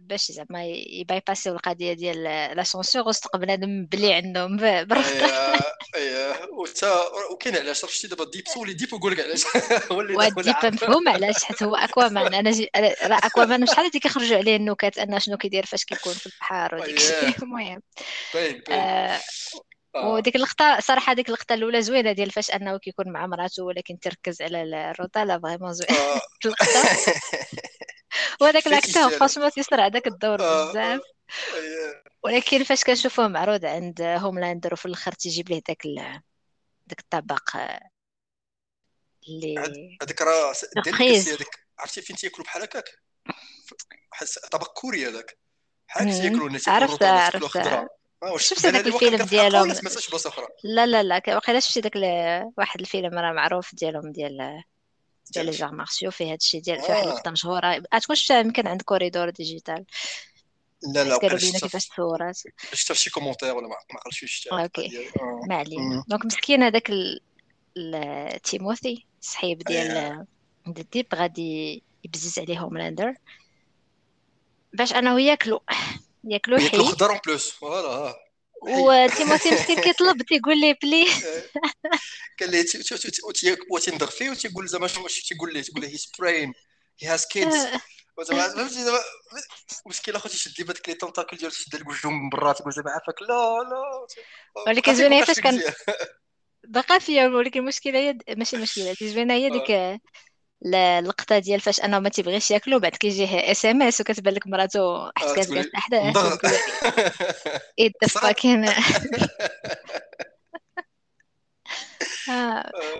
[0.00, 2.22] باش زعما ي bypass يو القضية ديال
[2.56, 5.60] la censure وسط بنادم بلي عندهم بالروطاله
[5.94, 9.44] اييه وتا وكاين علاش؟ شفتي دابا ديب سولي ديب ويقول لك علاش.
[9.92, 12.70] هو اللي ديب مفهوم علاش؟ حيت هو اكوامان أنا جي...
[13.02, 16.96] راه اكوامان شحال هادي كيخرجوا عليه النكات أن شنو كيدير فاش كيكون في البحر وديك
[16.96, 17.82] الشيء المهم.
[18.34, 19.20] باين باين آه.
[19.96, 24.42] وديك اللقطة صراحة ديك اللقطة الأولى زوينة ديال فاش أنه كيكون مع مراته ولكن تركز
[24.42, 25.24] على الروطة.
[25.24, 26.00] لا vraiment زوينة.
[26.00, 26.20] آه.
[26.44, 27.14] اللقطة.
[28.40, 30.70] وهذاك ال acteur franchement تيصرع هذاك الدور آه.
[30.70, 31.00] بزاف.
[32.22, 35.82] ولكن فاش كنشوفوه معروض عند Homelander وفي الآخر تيجيب ليه داك
[36.86, 37.56] داك الطبق
[39.28, 39.58] اللي
[40.02, 42.84] هذاك راه هذاك عرفتي فين تياكلوا بحال هكاك؟
[44.50, 45.38] طبق كوري هذاك.
[45.88, 47.88] بحال هكا تياكلوا الناس عرفت عرفت.
[48.36, 49.72] شفت داك الفيلم ديالهم؟
[50.64, 51.96] لا لا لا واقيلا شفتي داك
[52.58, 54.62] واحد الفيلم راه معروف ديالهم ديال
[55.30, 57.78] ديال les arts martiaux فيه هادشي الشيء ديال فيه واحد اللقطه مشهورة.
[57.78, 59.84] تكون شفتها يمكن عند Corridor Digital.
[60.94, 62.36] لا لا قالوا لنا كيفاش تصورات
[62.72, 65.10] شفتها في شي commentaire ولا ما عقلتش شفتها okay.
[65.48, 66.04] ما علينا.
[66.08, 66.92] donc مسكين هذاك
[68.44, 70.26] Timothy صحيب ديال
[70.92, 73.14] Deep غادي يبزز عليه Homelander.
[74.72, 75.62] باش انه ياكلو
[76.28, 78.14] ياكلو حي ياكلو خضر en plus voilà
[78.62, 81.06] و Timothy مسكين كيطلب تيقول ليه بلي
[82.40, 82.64] قال ليه
[83.70, 86.52] وتندغ فيه وتيقول زعما شنو تيقول ليه تيقول ليه he's praying
[87.00, 87.56] he has kids
[88.20, 88.98] زعما فهمتي زعما
[89.86, 92.90] مسكين اخو تيشد لي بهذيك لي tentacule ديالو تشد لك وجهه من برا تيقول زعما
[92.90, 94.06] عافاك لا لا
[94.66, 95.62] ولكن زوينه فاش كان
[96.64, 100.00] بقى فيا ولكن المشكلة هي ماشي المشكلة زوينه هي ديك
[100.66, 105.60] اللقطه ديال فاش أنه ما تيبغيش ياكلو بعد كيجيه SMS وكتبان لك مراته حيت كتبان
[105.60, 106.16] الاحداث
[107.78, 108.74] إيه the fucking ما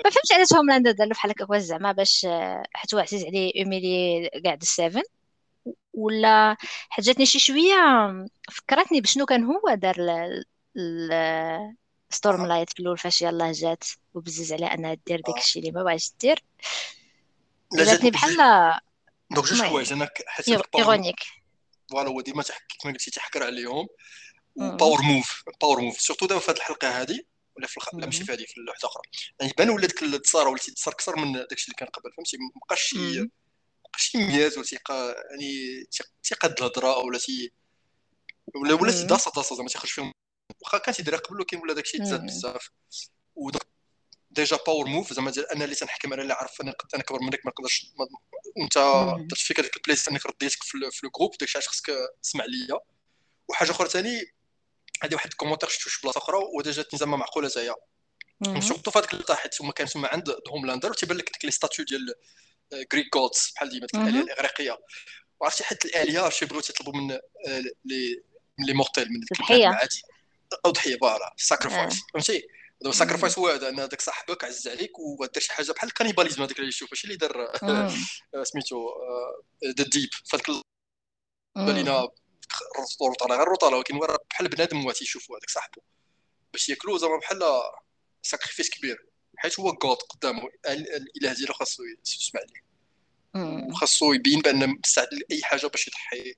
[0.05, 2.27] فهمتش علاش Homelander دار بحال هكا واش زعما باش
[2.75, 5.02] حيت هو عزيز عليه ي humilier كاع ال Seven.
[5.94, 6.57] ولا
[6.88, 7.77] حاجاتني شي شوية
[8.53, 9.97] فكرتني بشنو كان هو دار
[12.11, 16.12] Starlight في الأول فاش يلاه جات وبزز عليها أنها دير داك الشيء اللي ما بغاش
[16.21, 16.42] دير.
[17.72, 18.37] جاتني بحال
[19.31, 21.20] دونك جوج حوايج أنا حسيت ironique
[21.90, 22.42] voilà هو ديما
[22.83, 23.88] كما قلتي تيحكر عليهم.
[24.57, 27.20] و power move power move surtout دابا في هذه الحلقة هذه
[27.57, 27.94] ولا في الخ...
[27.94, 29.02] لا ماشي في هذه في واحدة أخرى
[29.40, 32.61] يعني بان ولا ديك التصاره ولات تصار أكثر من داكشي اللي كان قبل فهمتي؟ ما
[32.66, 33.28] بقاش شي ما
[33.85, 35.85] بقاش شي ميات ولا تيقا يعني
[36.22, 37.52] تيقاد الهضرة ولا تي
[38.54, 40.12] ولا ولا تيداصا داصا زعما تيخرج فيهم.
[40.61, 42.70] واخا كان تيديرها قبل ولكن ولا داكشي تزاد بزاف.
[43.35, 43.66] و donc
[44.38, 47.40] déjà power move زعما ديال أنا اللي تنحكم أنا اللي عارف أنا أنا اكبر منك
[47.46, 47.87] ما نقدرش
[48.57, 48.79] وانت
[49.31, 52.79] درت فيك هذيك ال place أنك رديتك في ال group داكشي علاش خصك تسمع ليا.
[53.48, 54.35] وحاجة أخرى ثاني
[55.03, 57.77] هذه واحد ال commentaire شفتو شي بلاصة أخرى و déjà جاتني زعما معقولة زيها
[58.61, 61.85] surtout في هذيك اللقطه حيت هما كانوا تما عند Homelander وتيبان لك ديك les statues
[61.85, 62.14] ديال
[62.92, 64.79] Greek gods بحال ديما ديك الاليه الإغريقية.
[65.40, 67.18] وعرفتي حيت الآلية شي بغيو تيطلبوا من
[67.85, 68.22] les
[68.59, 69.68] من les mortels من الضحية.
[69.68, 70.03] عادي
[70.64, 72.48] اضحيه voilà sacrifice فهمتي؟
[72.80, 75.93] دابا ال sacrifice هو هذا إن هذاك صاحبك عز عليك ودار شي حاجة بحال ال
[75.93, 77.52] cannibalism هذاك اللي يشوف ماشي اللي دار
[78.42, 78.90] سميتو
[79.64, 80.46] ذا ديب فهذاك
[81.56, 82.08] بالينا
[83.02, 85.80] الروطاله غير الروطاله ولكن هو بحال بنادم هو تيشوفو هذاك صاحبو.
[86.52, 87.42] باش ياكلو زعما بحال
[88.22, 92.68] ساكريفيس كبير حيت هو كود قدامه الإله ديالو خاصو يسمع ليه.
[93.68, 96.34] وخاصو يبين بأن مستعد لأي حاجة باش يضحي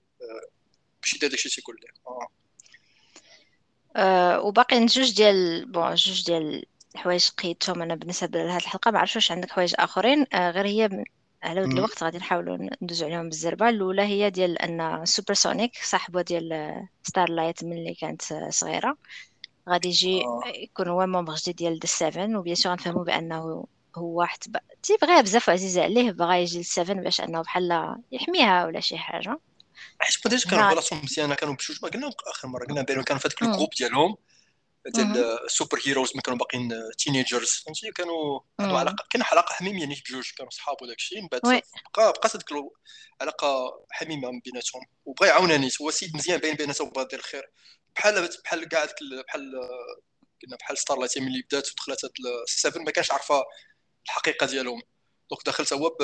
[1.03, 1.89] باش يدير داكشي تيقول ليه.
[2.07, 2.29] آه.
[3.97, 8.91] أه وباقي جوج ديال بون جوج ديال الحوايج قيدتهم أنا بالنسبة لهذه الحلقة.
[8.91, 11.05] ما عرفتش واش عندك حوايج آخرين أه غير هي
[11.43, 13.69] على ود الوقت غادي نحاولوا ندوزو عليهم بالزربة.
[13.69, 16.73] الأولى هي ديال أن Supersonic صاحبة ديال
[17.03, 18.97] Starlight ملي كانت صغيرة.
[19.69, 20.43] غادي يجي آه.
[20.49, 23.67] يكون هو membre جديد ديال the 7 و bien sûr نفهموا بأنه
[23.97, 24.57] هو واحد ب...
[24.83, 29.41] تيبغيها بزاف وعزيزه عليه بغا يجي لل Seven باش أنه بحال يحميها ولا شي حاجة.
[30.01, 33.29] حيت بدات كانوا بلاصتهم مزيانة كانوا بجوج ما قلنا آخر مرة قلنا بانهم كانوا في
[33.29, 34.17] هذاك ال group ديالهم
[34.87, 40.01] ديال ال superheroes ما كانوا باقيين teenagers فهمتي؟ كانوا عندهم علاقة كان علاقه حميمية نيت
[40.01, 41.41] بجوج كانوا صحاب وداك الشيء من بعد
[41.97, 42.47] بقى بقات هذيك
[43.21, 44.83] علاقة حميمة من بيناتهم.
[45.05, 47.51] وبغى يعاونني هو سيد مزيان باين بيناتهم وبغى دير الخير.
[47.97, 48.85] بحال بحال كاع
[49.27, 49.53] بحال
[50.43, 52.13] قلنا بحال Starlight ملي بدات ودخلت هاد
[52.49, 53.45] ال Seven ما كانش عارفة
[54.05, 54.83] الحقيقة ديالهم.
[55.31, 55.97] donc دخلت هو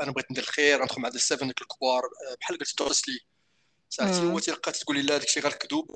[0.00, 2.02] أنا بغيت ندير الخير ندخل مع ال Seven الكبار
[2.40, 3.20] بحال قلت دورس لي.
[3.90, 5.90] ساعتي هو تلقى تقول لي لا داكشي غير كذوب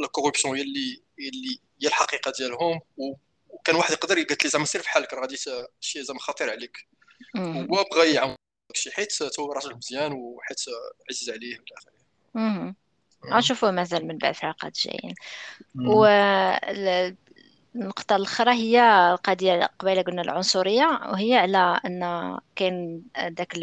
[0.00, 2.80] la corruption هي اللي هي اللي هي الحقيقة ديالهم.
[3.48, 5.36] وكان واحد يقدر قالت لي زعما سير بحالك راه غادي
[5.80, 6.88] شي زعما خطير عليك.
[7.36, 8.36] هو بغى يعاون
[8.68, 10.60] داكشي حيت هو راجل مزيان وحيت
[11.10, 11.96] عزيز عليه إلى اخره
[13.32, 15.14] غنشوفوه مازال من بعد في الحلقات الجايين
[15.74, 16.06] و
[17.76, 18.80] النقطة الأخرى هي
[19.12, 22.00] القضية قبيلة قلنا العنصرية وهي على أن
[22.56, 23.56] كاين داك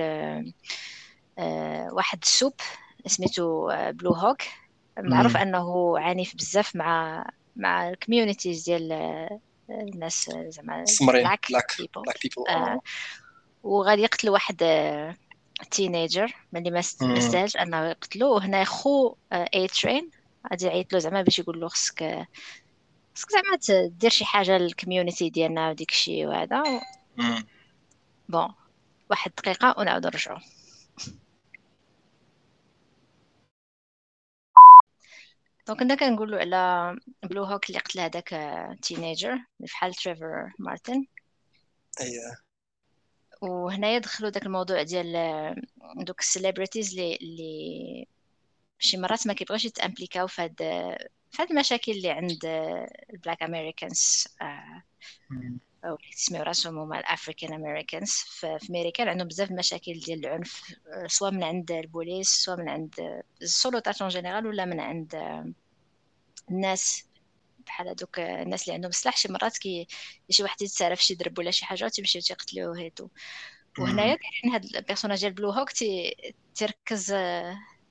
[1.39, 2.53] آه، واحد ال supe
[3.05, 4.41] سميتو Blue Hawk
[4.99, 9.39] معروف أنه عنيف بزاف مع مع ال communities ديال آه،
[9.69, 10.83] الناس زعما
[11.19, 11.45] black
[11.79, 12.79] people
[13.63, 14.57] وغادي يقتل واحد
[15.71, 20.09] teenager آه، ملي ما استاهلش أنه يقتلو وهنا خو A-Train
[20.51, 22.27] غادي يعيط له زعما باش يقول له خصك
[23.15, 26.63] خصك زعما دير شي حاجة لل community ديالنا وديك الشيء وهذا
[28.29, 28.53] bon
[29.09, 30.37] واحد دقيقه ونعاودو نرجعو.
[35.67, 38.29] donc كنا كنقولوا على Blue Hawk اللي قتل هذاك
[38.81, 41.05] teenager بحال Trayvon Martin
[42.01, 42.37] اييه
[43.41, 45.13] وهنايا دخلوا داك الموضوع ديال
[45.97, 48.07] دوك ال celebrities اللي اللي
[48.83, 50.55] شي مرات ما كيبغيوش يتامبليكاو في هاد
[51.31, 52.45] في هاد المشاكل اللي عند
[53.13, 54.27] ال black Americans
[55.85, 58.11] أو اللي تسميو راسهم هما ال African Americans.
[58.11, 60.75] في أمريكا عندهم بزاف المشاكل ديال العنف
[61.07, 65.15] سواء من عند البوليس سواء من عند السلطات en général ولا من عند
[66.51, 67.05] الناس
[67.65, 69.87] بحال هذوك الناس اللي عندهم السلاح شي مرات كي
[70.29, 73.07] شي واحد يتسارى في شي درب ولا شي حاجة وتمشيو تيقتلوه هيتو
[73.79, 75.69] وهنايا كاين هاد ال personnage ديال Blue Hawk
[76.55, 77.13] تركز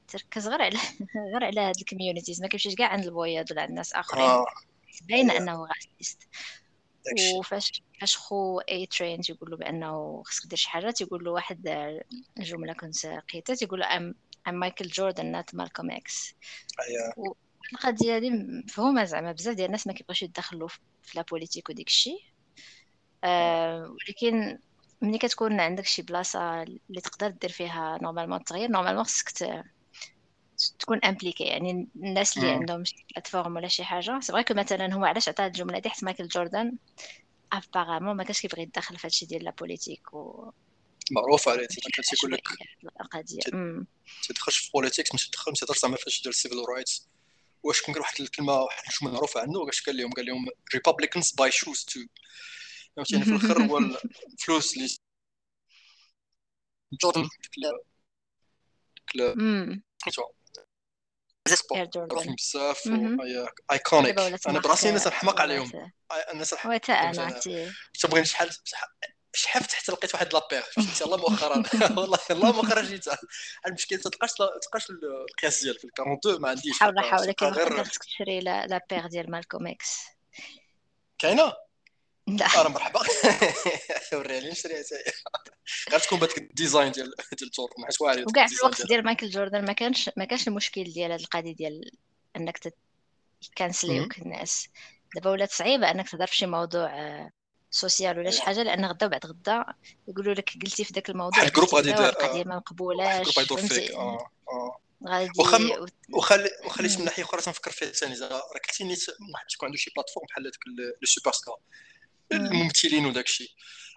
[0.08, 0.78] تركز غير على
[1.32, 4.24] غير على هاد ال communities ما كيمشيش كاع عند البيوض ولا عند الناس آخرين.
[4.24, 4.44] آه.
[5.08, 6.28] باينه أنه غاسيست
[7.36, 11.68] وفاش فاش خو اي ترين تيقول له بأنه خصك دير شي حاجة تيقول له واحد
[12.38, 14.14] الجمله كنت قيتها تيقول له ام
[14.48, 16.34] ام مايكل جوردن نات مالكوم إكس
[16.80, 17.34] اييه
[17.72, 20.78] القضية هذه مفهومة زعما بزاف ديال الناس ما كيبغيوش يدخلوا في
[21.14, 22.22] لا بوليتيك وديك الشيء.
[23.24, 24.58] آه ولكن
[25.02, 29.28] ملي كتكون عندك شي بلاصة اللي تقدر دير فيها نورمالمون التغيير نورمالمون خصك
[30.70, 34.20] تكون impliqué يعني الناس اللي عندهم شي plateforme ولا شي حاجة.
[34.20, 36.72] c'est vrai que مثلا هو علاش عطى الجملة دي؟ حيت مايكل جوردن
[37.52, 40.50] apparemment ما كانش كيبغي يدخل في هادشي ديال la politique و
[41.10, 42.48] معروف عليه كان تيقول لك
[43.00, 43.40] القضية.
[44.28, 47.08] تدخلش في politique ما تدخل ما تهضرش زعما فاش ديال ال civil rights
[47.62, 51.50] واش كون واحد الكلمة واحد شو معروفة عنه واش قال لهم؟ قال لهم Republicans buy
[51.50, 52.00] shoes too
[52.96, 53.78] فهمتيني؟ في الآخر هو
[54.32, 54.88] الفلوس اللي
[57.02, 57.72] جوردن ديك
[61.48, 62.88] معروفين بزاف
[63.72, 64.18] ايكونيك
[64.48, 65.92] أنا براسي الناس نحماق عليهم.
[66.32, 67.40] الناس نحماق أنا
[68.00, 68.50] تبغي شحال
[69.34, 70.62] شحال حتى لقيت واحد لابير.
[70.62, 71.62] شفت يلاه مؤخرا.
[72.00, 73.04] والله يلاه مؤخرا جيت.
[73.66, 76.78] المشكل تلقاش تلقاش القياس ديال في 42 ما عنديش.
[76.78, 79.98] حاول حاول كيف خصك تشري لابير ديال مالكوم إكس.
[81.18, 81.52] كاينة؟
[82.26, 82.68] لا.
[82.68, 83.00] مرحبا.
[84.18, 84.82] وريني نشريها
[85.34, 85.50] حتى
[85.90, 89.04] غير تكون بهذاك ال design ديال ديال جوردن حيت واعر وكاع في الوقت ديال.
[89.04, 91.90] مايكل جوردن ما كانش ما كانش المشكل ديال هذه القضية ديال
[92.36, 92.58] إنك
[93.42, 94.68] ت canceliوك الناس.
[95.14, 96.90] دابا ولات صعيبة إنك تهضر في شي موضوع
[97.70, 99.64] social ولا شي حاجة لأن غدا وبعد غدا
[100.08, 103.68] يقولوا لك قلتي في ذاك الموضوع ال group غادي القضية ما مقبولاش ال group غيدور
[103.68, 104.78] فيك آه آه.
[105.08, 105.30] غادي
[106.12, 109.90] وخلي وخليت من ناحية أخرى تنفكر فيها ثاني راه كنتي نيت واحد تكون عنده شي
[109.96, 111.56] plateforme بحال هذاك لو سوبر ستار
[112.32, 113.50] الممثلين وداك الشيء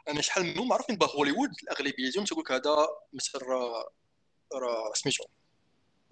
[0.08, 3.90] أنا شحال منهم معروفين بهوليوود الأغلبية ديالهم تقول لك هذا مثلا راه
[4.54, 5.24] راه سميتو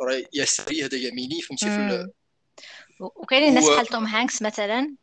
[0.02, 2.10] راه يساري هذا يميني فهمتي؟ في
[3.00, 4.96] وكاينين ناس بحال توم هانكس مثلا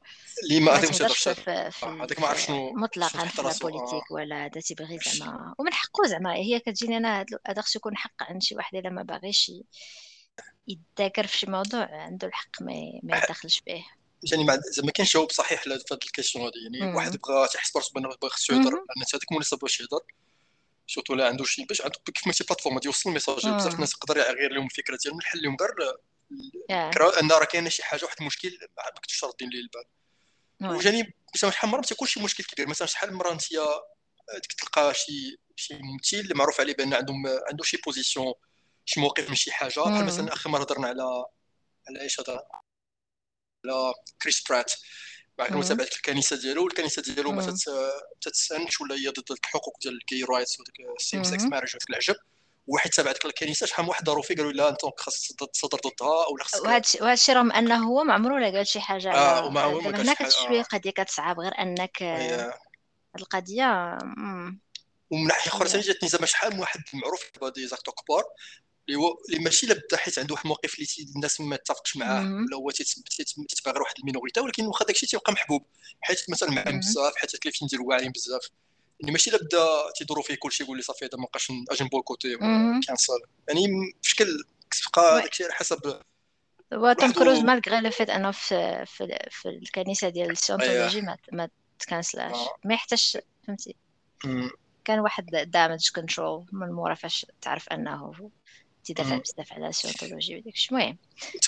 [0.43, 5.55] اللي ما عندهمش هذاك ما عرف شنو مطلقا في ال politique ولا هذا تيبغي زعما.
[5.59, 9.03] ومن حقه زعما هي كتجيني أنا هذا خصو يكون حق عند شي واحد إلا ما
[9.03, 9.53] باغيش
[10.69, 13.85] يتذاكر في شي موضوع عنده الحق ما, ما يدخلش به
[14.23, 16.59] يعني زعما كاين جواب صحيح لهاد ال question هادي.
[16.63, 20.01] يعني واحد بغى تيحس براسو بانه بغى خصو يهضر لأن هذاك مناسب باش يهضر.
[20.87, 23.49] surtout لا عنده شي باش عنده كيف ما plateforme غادي يوصل ال message.
[23.49, 28.05] بزاف الناس يقدر يغير لهم الفكرة ديالهم يحل لهم غير أن راه كاين شي حاجة
[28.05, 29.85] واحد المشكل ما كنتش ردين ليه البال.
[30.77, 32.69] وجاني شحال مرة ما تيكونش شي مشكل كبير.
[32.69, 33.43] مثلا شحال مرة أنت
[34.59, 38.35] تلقى شي شي ممثل اللي معروف عليه بأن عندهم عنده شي position
[38.85, 39.81] شي موقف من شي حاجة.
[39.81, 41.03] بحال مثلا اخر مرة هضرنا على
[41.89, 42.41] على إيش هضر
[43.67, 44.73] على كريس برات
[45.39, 45.63] بعد مم.
[45.63, 47.51] تابعت الكنيسة ديالو والكنيسه ديالو ما مم.
[47.51, 47.71] تت-
[48.21, 51.43] تتساندش ولا هي ضد الحقوق ديال الكي رايتس وديك السيم سكس.
[51.43, 52.17] مارج وديك العجب
[52.67, 56.27] واحد تابع ديك الكنيسة شحال من واحد داروا فيه قالوا لا أنت خاص تصدر ضدها
[56.27, 59.47] أو لا خاصك وهذا الشيء رغم أنه هو ما عمره لا قال شي حاجة آه
[59.47, 60.61] وما هو ما هنا حاجة كتشوي آه.
[60.61, 62.55] القضية كتصعب غير أنك آه،
[63.19, 63.99] القضية
[65.11, 68.25] ومن ناحية أخرى شوية ثاني جاتني زعما شحال من واحد معروف دي زاكتور كبار
[68.91, 70.87] اللي هو اللي ماشي لا بدا حيت عنده واحد الموقف اللي
[71.17, 72.21] الناس ما تتفقش معاه.
[72.25, 75.67] ولا هو تيت- تيت- تيتبع غير واحد المينوريتا ولكن واخا داكشي تيبقى محبوب
[76.01, 76.79] حيت مثلا معلم.
[76.79, 78.49] بزاف حيت التلفزيون ديالو واعرين بزاف
[79.01, 82.37] اللي ماشي لا بدا تيدوروا فيه كلشي يقول لي صافي هذا ما بقاش أجي نبويكوتي
[82.37, 82.81] مم.
[82.87, 83.13] كانسل
[83.49, 83.67] يعني
[84.03, 84.27] في شكل
[84.71, 86.01] كتبقى داكشي على حسب
[86.73, 91.17] هو توم وحدو كروز مالغري لو فيت أنه في في, في الكنيسة ديال السيونتولوجي ما
[91.33, 92.55] ما تكنسلاش آه.
[92.65, 93.75] ما يحتاجش فهمتي
[94.85, 98.31] كان واحد دامج كنترول من مورا فاش تعرف أنه
[98.95, 99.21] تيدافع مم.
[99.21, 100.71] بزاف على السيونتولوجي وداك الشيء.
[100.79, 100.99] المهم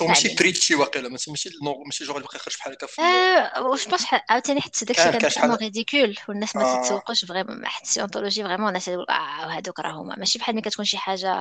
[0.00, 3.86] ما ماشي بريتشي واقيلا ماشي ماشي جوغ اللي بقى يخرج بحال هكا في آه واش
[3.88, 6.82] بونس عاوتاني حتى داكشي كان كان شحال ريديكول والناس ما آه.
[6.82, 10.84] تتسوقوش فريمون حتى السيونتولوجي فريمون الناس يقول آه هادوك راه هما ماشي بحال ملي كتكون
[10.84, 11.32] شي حاجة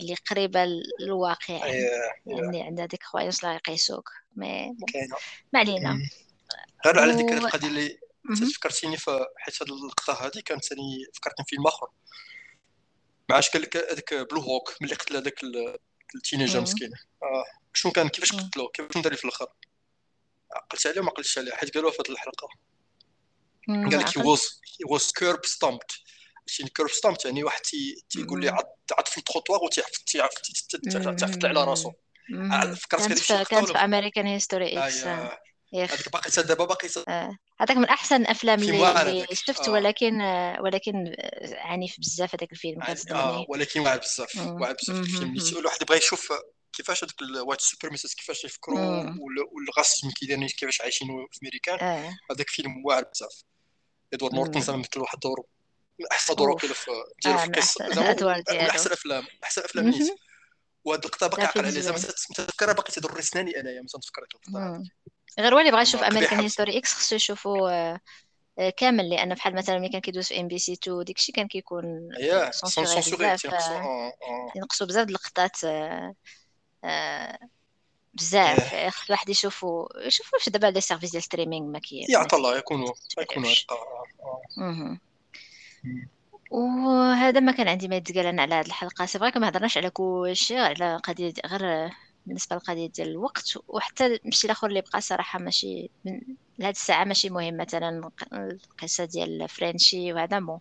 [0.00, 0.64] اللي قريبة
[1.00, 1.88] للواقع اييه
[2.26, 4.10] يعني عندها ديك كرويونس لا يقيسوك.
[4.36, 4.76] mais
[5.52, 5.98] ما علينا.
[6.86, 8.50] غير على ديك القضية اللي مهم.
[8.50, 11.86] فكرتيني في حيت هاد اللقطه هادي كانت ثاني فكرتني في فيلم آخر.
[13.28, 15.78] مع اش قال لك هذاك Blue Hawk ملي قتل هذاك ال-
[16.14, 16.60] ال teenager.
[16.60, 16.90] مسكين؟
[17.22, 18.32] آه شنو كان؟ كيفاش.
[18.32, 19.46] قتلو؟ كيفاش دار في الآخر؟
[20.52, 22.48] عقلت عليه وما عقلتش عليه حيت قالوها في هذه الحلقة.
[23.68, 26.04] قال ما لك he was curb stomped.
[26.46, 28.48] شي curb stomped يعني واحد تي تيقول لي.
[28.48, 30.42] عض في التروطوار وتيعفط تيعفط
[31.16, 31.92] تيعفط على راسو.
[32.76, 35.04] فكرت كانت هذيك في American History آه، X
[35.74, 37.36] هذيك باقي دابا باقي آه.
[37.60, 42.82] هذاك من أحسن الأفلام اللي هذاك شفت ولكن آه، ولكن آه، عنيف بزاف هذاك الفيلم
[43.10, 44.36] آه ولكن واعر بزاف.
[44.36, 45.58] واعر بزاف الفيلم.
[45.58, 46.32] الواحد يبغى يشوف
[46.72, 48.78] كيفاش هذوك ال white supremacists كيفاش يفكروا
[49.52, 52.16] و ال racisme كيدايرين كيفاش عايشين في أمريكا آه.
[52.30, 53.42] هذاك فيلم واعر بزاف.
[54.12, 54.62] إدوارد نورتون.
[54.62, 55.46] زعما مثل واحد الدور
[55.98, 56.66] من أحسن دور في
[57.24, 58.16] ديالو في القصة زعما
[58.50, 60.14] من أحسن الافلام أحسن أفلام نورتن.
[60.84, 63.82] وهاد اللقطه باقي عاقل فيلم عليه زعما زوين متذكرها باقي تضر سناني انايا
[64.22, 64.56] اللقطه مم.
[64.56, 64.92] هادي
[65.38, 68.00] غير هو اللي بغى يشوف American History X خصو يشوفو آه،
[68.58, 72.08] آه، كامل لأن بحال مثلا ملي كان كيدوز في MBC 2 داكشي كان كيكون
[72.50, 76.14] censuré بزاف آه، آه ينقصوا بزاف د اللقطات آه،
[76.84, 77.38] آه،
[78.14, 78.74] بزاف.
[78.74, 78.90] إيه.
[78.90, 82.58] خص الواحد يشوفو يشوفو واش دابا les services ديال streaming ما كي ما عطا الله
[82.58, 83.50] يكونوا يكونوا.
[86.50, 89.06] وهذا ما كان عندي ما يتقال أنا على هذه الحلقة.
[89.06, 91.90] c'est vrai ما هضرناش على كلشي غير على قضية غير
[92.26, 96.20] بالنسبة للقضية ديال الوقت وحتى الشيء الآخر اللي بقى صراحة ماشي من
[96.58, 100.60] لهاد الساعة ماشي مهم مثلا القصة ديال فرنشي وهذا bon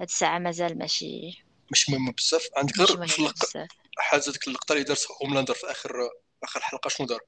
[0.00, 2.48] هاد الساعة مازال ماشي ماشي مهم بزاف.
[2.56, 3.44] عندك غير في مهم اللق...
[3.44, 3.68] بزاف.
[3.98, 5.92] حاجة ديك اللقطه اللي دارت هوملاندر في آخر
[6.44, 7.20] آخر حلقة شنو دار؟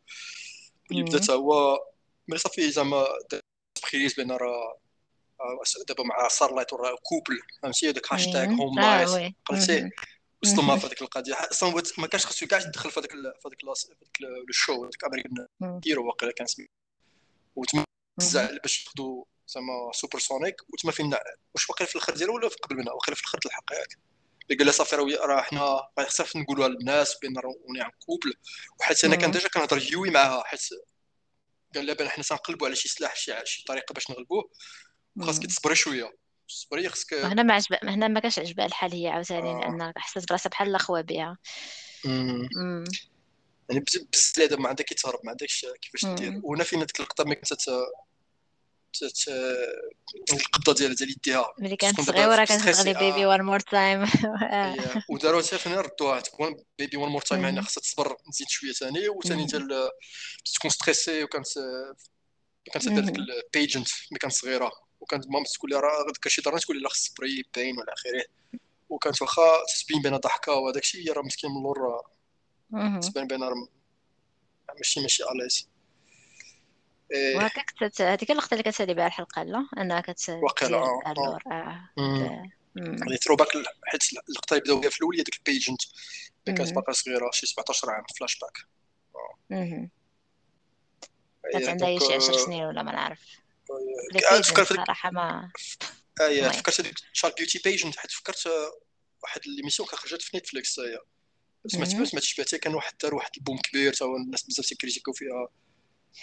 [0.91, 1.79] اللي بدا هو
[2.29, 3.05] ملي صافي زعما
[3.75, 4.79] تبخيليز بأن راه
[5.41, 8.47] آه، دابا مع سارلايت وراه كوبل فهمتي؟ هذاك هاشتاغ.
[8.47, 9.91] هوم لايت قلتي.
[10.45, 10.79] وصلوا مهم.
[10.79, 11.35] في هذيك القضية
[11.99, 15.47] ما كانش خصو كاع يدخل في هذاك في هذاك في هذاك ال- الشو هذاك أمريكان.
[15.87, 16.73] هيرو واقيلا كان سميتو
[17.57, 17.85] وتما.
[18.21, 21.15] زعل باش ياخذوا زعما سوبر سونيك وتما فين
[21.55, 23.99] واش واقيلا في الآخر ديالو ولا في قبل منها واقيلا في الآخر الحلقة ياك
[24.43, 28.35] اللي قال لها صافي راه حنا خصنا نقولوها للناس بأن راه un couple
[28.81, 29.31] وحيت أنا كان.
[29.31, 30.61] déjà كنهضر يوي معاها حيت
[31.75, 34.51] قال لها بأن حنا تنقلبوا على شي سلاح شي شي طريقة باش نغلبوه
[35.17, 35.47] وخاصك مم.
[35.49, 36.13] تصبري شوية
[36.53, 39.61] تصبري خاصك هنا ما عجب هنا ما كانش عجبها الحال هي عاوتاني آه.
[39.61, 41.39] لأن حسيت براسها بحال الأخوة بها.
[43.69, 46.41] يعني بز- بزاف دابا ما عندك كيتهرب ما عندكش كيفاش دير.
[46.43, 49.29] وهنا فين هذيك اللقطه ملي كنت تت-
[50.33, 51.47] القبضه ديالها ديال يديها.
[51.59, 54.07] ملي كانت صغيرة كانت تغني بيبي وان مور تايم
[55.11, 59.09] وداروا حتى فين ردوها تكون baby one more time هنا خاصها تصبر نزيد شوية ثاني
[59.09, 59.91] وثاني ديال
[60.55, 61.47] تكون stressée وكانت
[62.73, 64.73] كانت دير ديك ال pageant ملي كانت صغيرة.
[65.03, 68.25] وكانت maman تقول لها راه غير شي ضرنا تقول لها خاص تصبري باين والى آخره.
[68.89, 69.43] وكانت واخا
[69.83, 73.69] تبين بان ضحكه وهذاك الشيء هي راه مسكين من اللور راه تبان بان راه
[74.77, 75.69] ماشي ماشي à l'aise
[77.13, 77.37] إيه.
[77.37, 81.03] وهكاك هذيك اللقطه اللي كتسالي بها الحلقة لا؟ أنها كتدير واقيلا آه.
[81.07, 82.51] اللور آه.
[82.79, 83.49] غادي ثرو باك
[83.85, 85.83] حيت اللقطة اللي بداو بها في الأول هي ديك البيجنت
[86.49, 86.75] اللي كانت.
[86.75, 88.59] باقا صغيرة شي 17 عام فلاش باك
[89.51, 89.91] مهم.
[91.53, 93.42] كانت إيه، عندها شي 10 آه، سنين ولا ما نعرف.
[93.73, 95.51] آه، آه، بيجنت فكرت صراحة ما
[96.21, 98.73] إيه المهم فكرت هذيك شارك بيوتي بيجنت حيت فكرت آه،
[99.23, 100.99] واحد ليميسيون كان خرجت في نتفليكس هي
[101.67, 102.05] سمعت مهم.
[102.05, 105.49] سمعت شبه كان واحد دار واحد البوم كبير تا الناس بزاف تيكريتيكو فيها.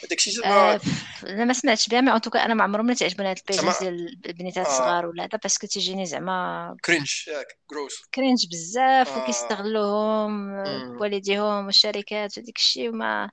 [0.04, 0.80] هذاك الشيء زعما
[1.24, 4.68] أنا ما سمعتش بها مي اوتوكا أنا ما عمرهم تعجبوني هاد البيجنز زعما ديال البنيتات
[4.68, 10.98] الصغار ولا هذا باسكو تيجيني زعما كرينج ياك جروس كرينج بزاف وكيستغلوهم مم.
[10.98, 13.32] بوالديهم والشركات وديك الشيء وما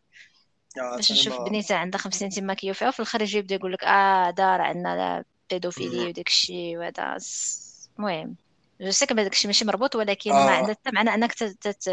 [0.76, 4.30] باش نشوف بنيته عندها 50 سنتيم ماكيو فيها وفي الآخر يجي يبدا يقول لك آه
[4.30, 7.16] دار عندنا بيدوفيلي وداك الشيء وهذا.
[7.98, 8.36] المهم
[8.80, 10.46] جو سي هذاك الشيء ماشي مربوط ولكن آه.
[10.46, 11.90] ما عندها حتى معنى أنك تت...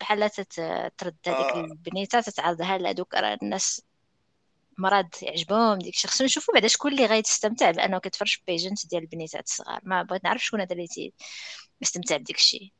[0.00, 1.60] بحال ترد هذيك آه.
[1.60, 3.82] البنيتة تتعرضها لهذوك الناس
[4.78, 6.10] مرض يعجبهم ديك الشيء.
[6.10, 9.80] خصنا نشوفوا بعدا شكون اللي غيتستمتع بانه كتفرج pageant ديال البنيتات الصغار.
[9.82, 11.12] ما بغيت نعرف شكون هذا اللي
[11.80, 12.72] يستمتع بديك الشيء.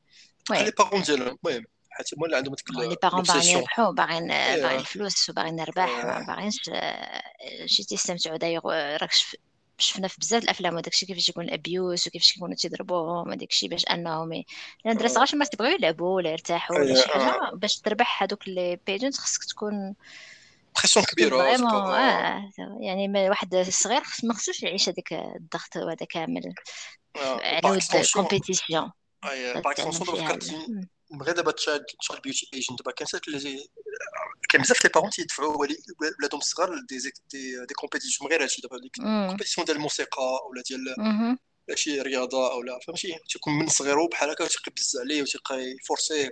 [0.50, 0.64] المهم.
[0.64, 1.38] لي بارون ديالهم.
[1.44, 1.64] المهم.
[2.00, 6.24] حيت هما اللي عندهم ديك les parents باغيين يربحوا باغيين باغيين الفلوس وباغيين نربح ما
[6.28, 6.70] باغينش
[7.66, 8.36] شي تيستمتعوا.
[8.36, 8.60] دايغ
[8.96, 9.10] راك
[9.78, 13.86] شفنا في بزاف الأفلام وداك الشيء كيفاش يكون l'abus وكيفاش كيكونوا تيضربوهم وداك الشيء باش
[13.86, 14.44] أنهم لأن
[14.86, 17.54] الدراري الصغار ما تيبغيو يلعبوا ولا يرتاحوا ولا شي حاجة.
[17.54, 19.94] باش تربح هذوك لي بيجنت خصك تكون
[20.76, 22.50] بريسيون كبيرة آه.
[22.80, 26.54] يعني واحد الصغير ما خصوش يعيش هذاك الضغط هذا كامل.
[27.16, 27.80] يعني
[28.14, 28.90] كومبيتيسيون
[29.22, 32.92] باغ اكزومبل بغيت دابا تشاد تشاد بيوتي ايجنت دابا.
[32.92, 33.22] كان سات
[34.48, 38.78] كان بزاف لي بارون تيدفعوا ولادهم الصغار دي دي دي كومبيتيسيون غير هادشي دابا.
[38.78, 41.38] ديك كومبيتيسيون ديال الموسيقى ولا ديال
[41.74, 46.30] شي رياضة أو لا فهمتي؟ تيكون من صغيرو بحال هكا تيبقى يبز عليه وتيبقى يفورسيه.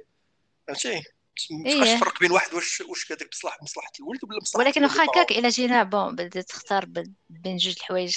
[0.69, 1.03] فهمتي؟
[1.51, 5.05] ما تبقاش تفرق بين واحد واش واش هذاك بصلاح مصلحه الولد ولا مصلحه ولكن واخا
[5.05, 6.85] هكاك إلا جينا بون بدات تختار
[7.31, 8.17] بين جوج الحوايج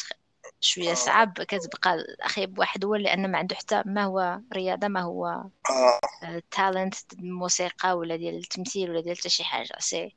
[0.59, 0.93] شوية آه.
[0.93, 6.41] صعب كتبقى الاخي بواحد هو لأن ما عنده حتى ما هو رياضة ما هو آه.
[6.51, 7.19] تالنت آه.
[7.19, 10.15] الموسيقى ولا ديال التمثيل ولا ديال حتى شي حاجة سي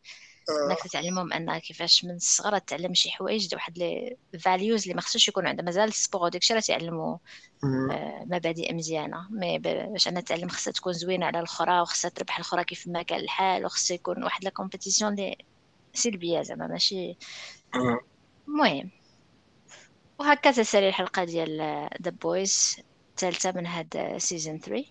[0.48, 0.70] آه.
[0.70, 5.28] أنك تعلمهم أن كيفاش من الصغر تعلم شي حوايج واحد لي فاليوز اللي ما خصوش
[5.28, 7.16] يكون عندها مازال السبور وداكشي راه تعلموا
[7.64, 12.64] آه مبادئ مزيانة mais باش أنا تعلم خصها تكون زوينة على الأخرى وخصها تربح الأخرى
[12.64, 15.38] كيف ما كان الحال وخصها يكون واحد la compétition اللي
[15.94, 17.16] سلبية زعما ماشي
[18.48, 18.90] المهم
[20.18, 21.58] وهكا تسالي الحلقة ديال
[22.02, 22.76] The Boys
[23.10, 24.84] الثالثة من هاد season 3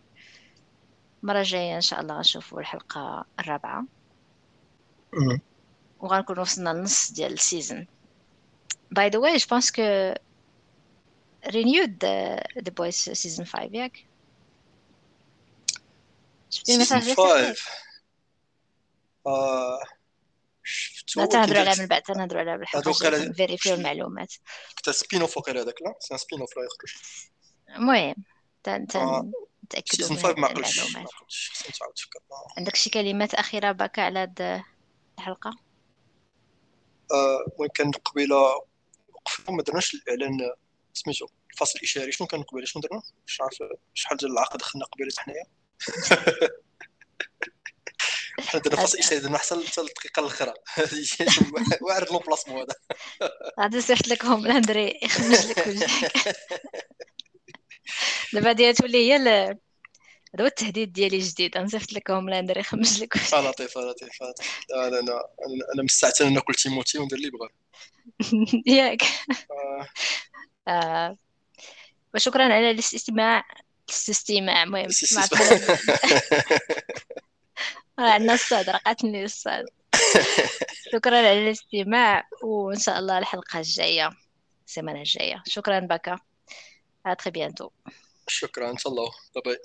[1.24, 3.86] المرة الجاية إن شاء الله غنشوفوا الحلقة الرابعة.
[6.00, 7.88] وغنكون وصلنا للنص ديال ال season
[8.92, 10.14] باي ذا واي جو بونس كو
[11.48, 14.06] رينيود ذا بويز سيزون 5 ياك
[16.50, 17.56] شفتي مثلا 5
[21.18, 22.92] لا تنهضروا عليها من بعد تنهضروا عليها بالحق
[23.32, 24.34] فيريفيو المعلومات.
[24.78, 26.94] كتا سبين اوف وقيلا هذاك لا؟ سي سبين اوف لا يخرج.
[27.76, 28.16] المهم
[29.64, 30.96] نتاكدوا سيزون 5 ما عقلتش
[32.58, 34.64] عندك شي كلمات أخيرة باكا على هاد
[35.20, 35.58] الحلقة؟
[37.12, 38.36] المهم كان قبيلة
[39.14, 40.52] وقفنا ما درناش الإعلان
[40.94, 42.12] سميتو الفصل الإشاري.
[42.12, 43.58] شنو كان قبيلة؟ شنو درنا؟ مش عارف
[43.94, 45.46] شحال ديال العقد دخلنا قبيلة حنايا.
[48.54, 50.54] حنا درنا فاصل اشاري درنا حتى الدقيقة الاخرى
[51.82, 52.76] واعر لو بلاسمون هذا.
[53.60, 56.36] غادي صيفط لك هوم لاندري يخمج لك وجهك
[58.34, 59.58] دابا ديال تولي هي هذا
[60.44, 64.10] هو التهديد ديالي جديد نصيفط لك هوم لاندر يخمج لك آه لطيف لطيف
[64.76, 65.24] أنا أنا
[65.76, 67.50] أنا مستعتل ناكل تيموتي وندير اللي بغا
[68.78, 69.02] ياك.
[69.52, 69.88] آه.
[70.68, 71.18] آه.
[72.16, 73.44] وشكرا على الاستماع
[73.90, 74.64] الاستماع.
[74.64, 74.90] المهم
[78.00, 79.66] عندنا الصاد رقعتني الصاد
[80.94, 84.10] شكرا على الاستماع وإن شاء الله الحلقة الجاية
[84.68, 85.44] السيمانة الجاية.
[85.48, 86.20] شكرا بكا.
[87.06, 87.72] À très bientôt.
[88.28, 89.12] شكرا إن شاء الله.
[89.46, 89.58] باي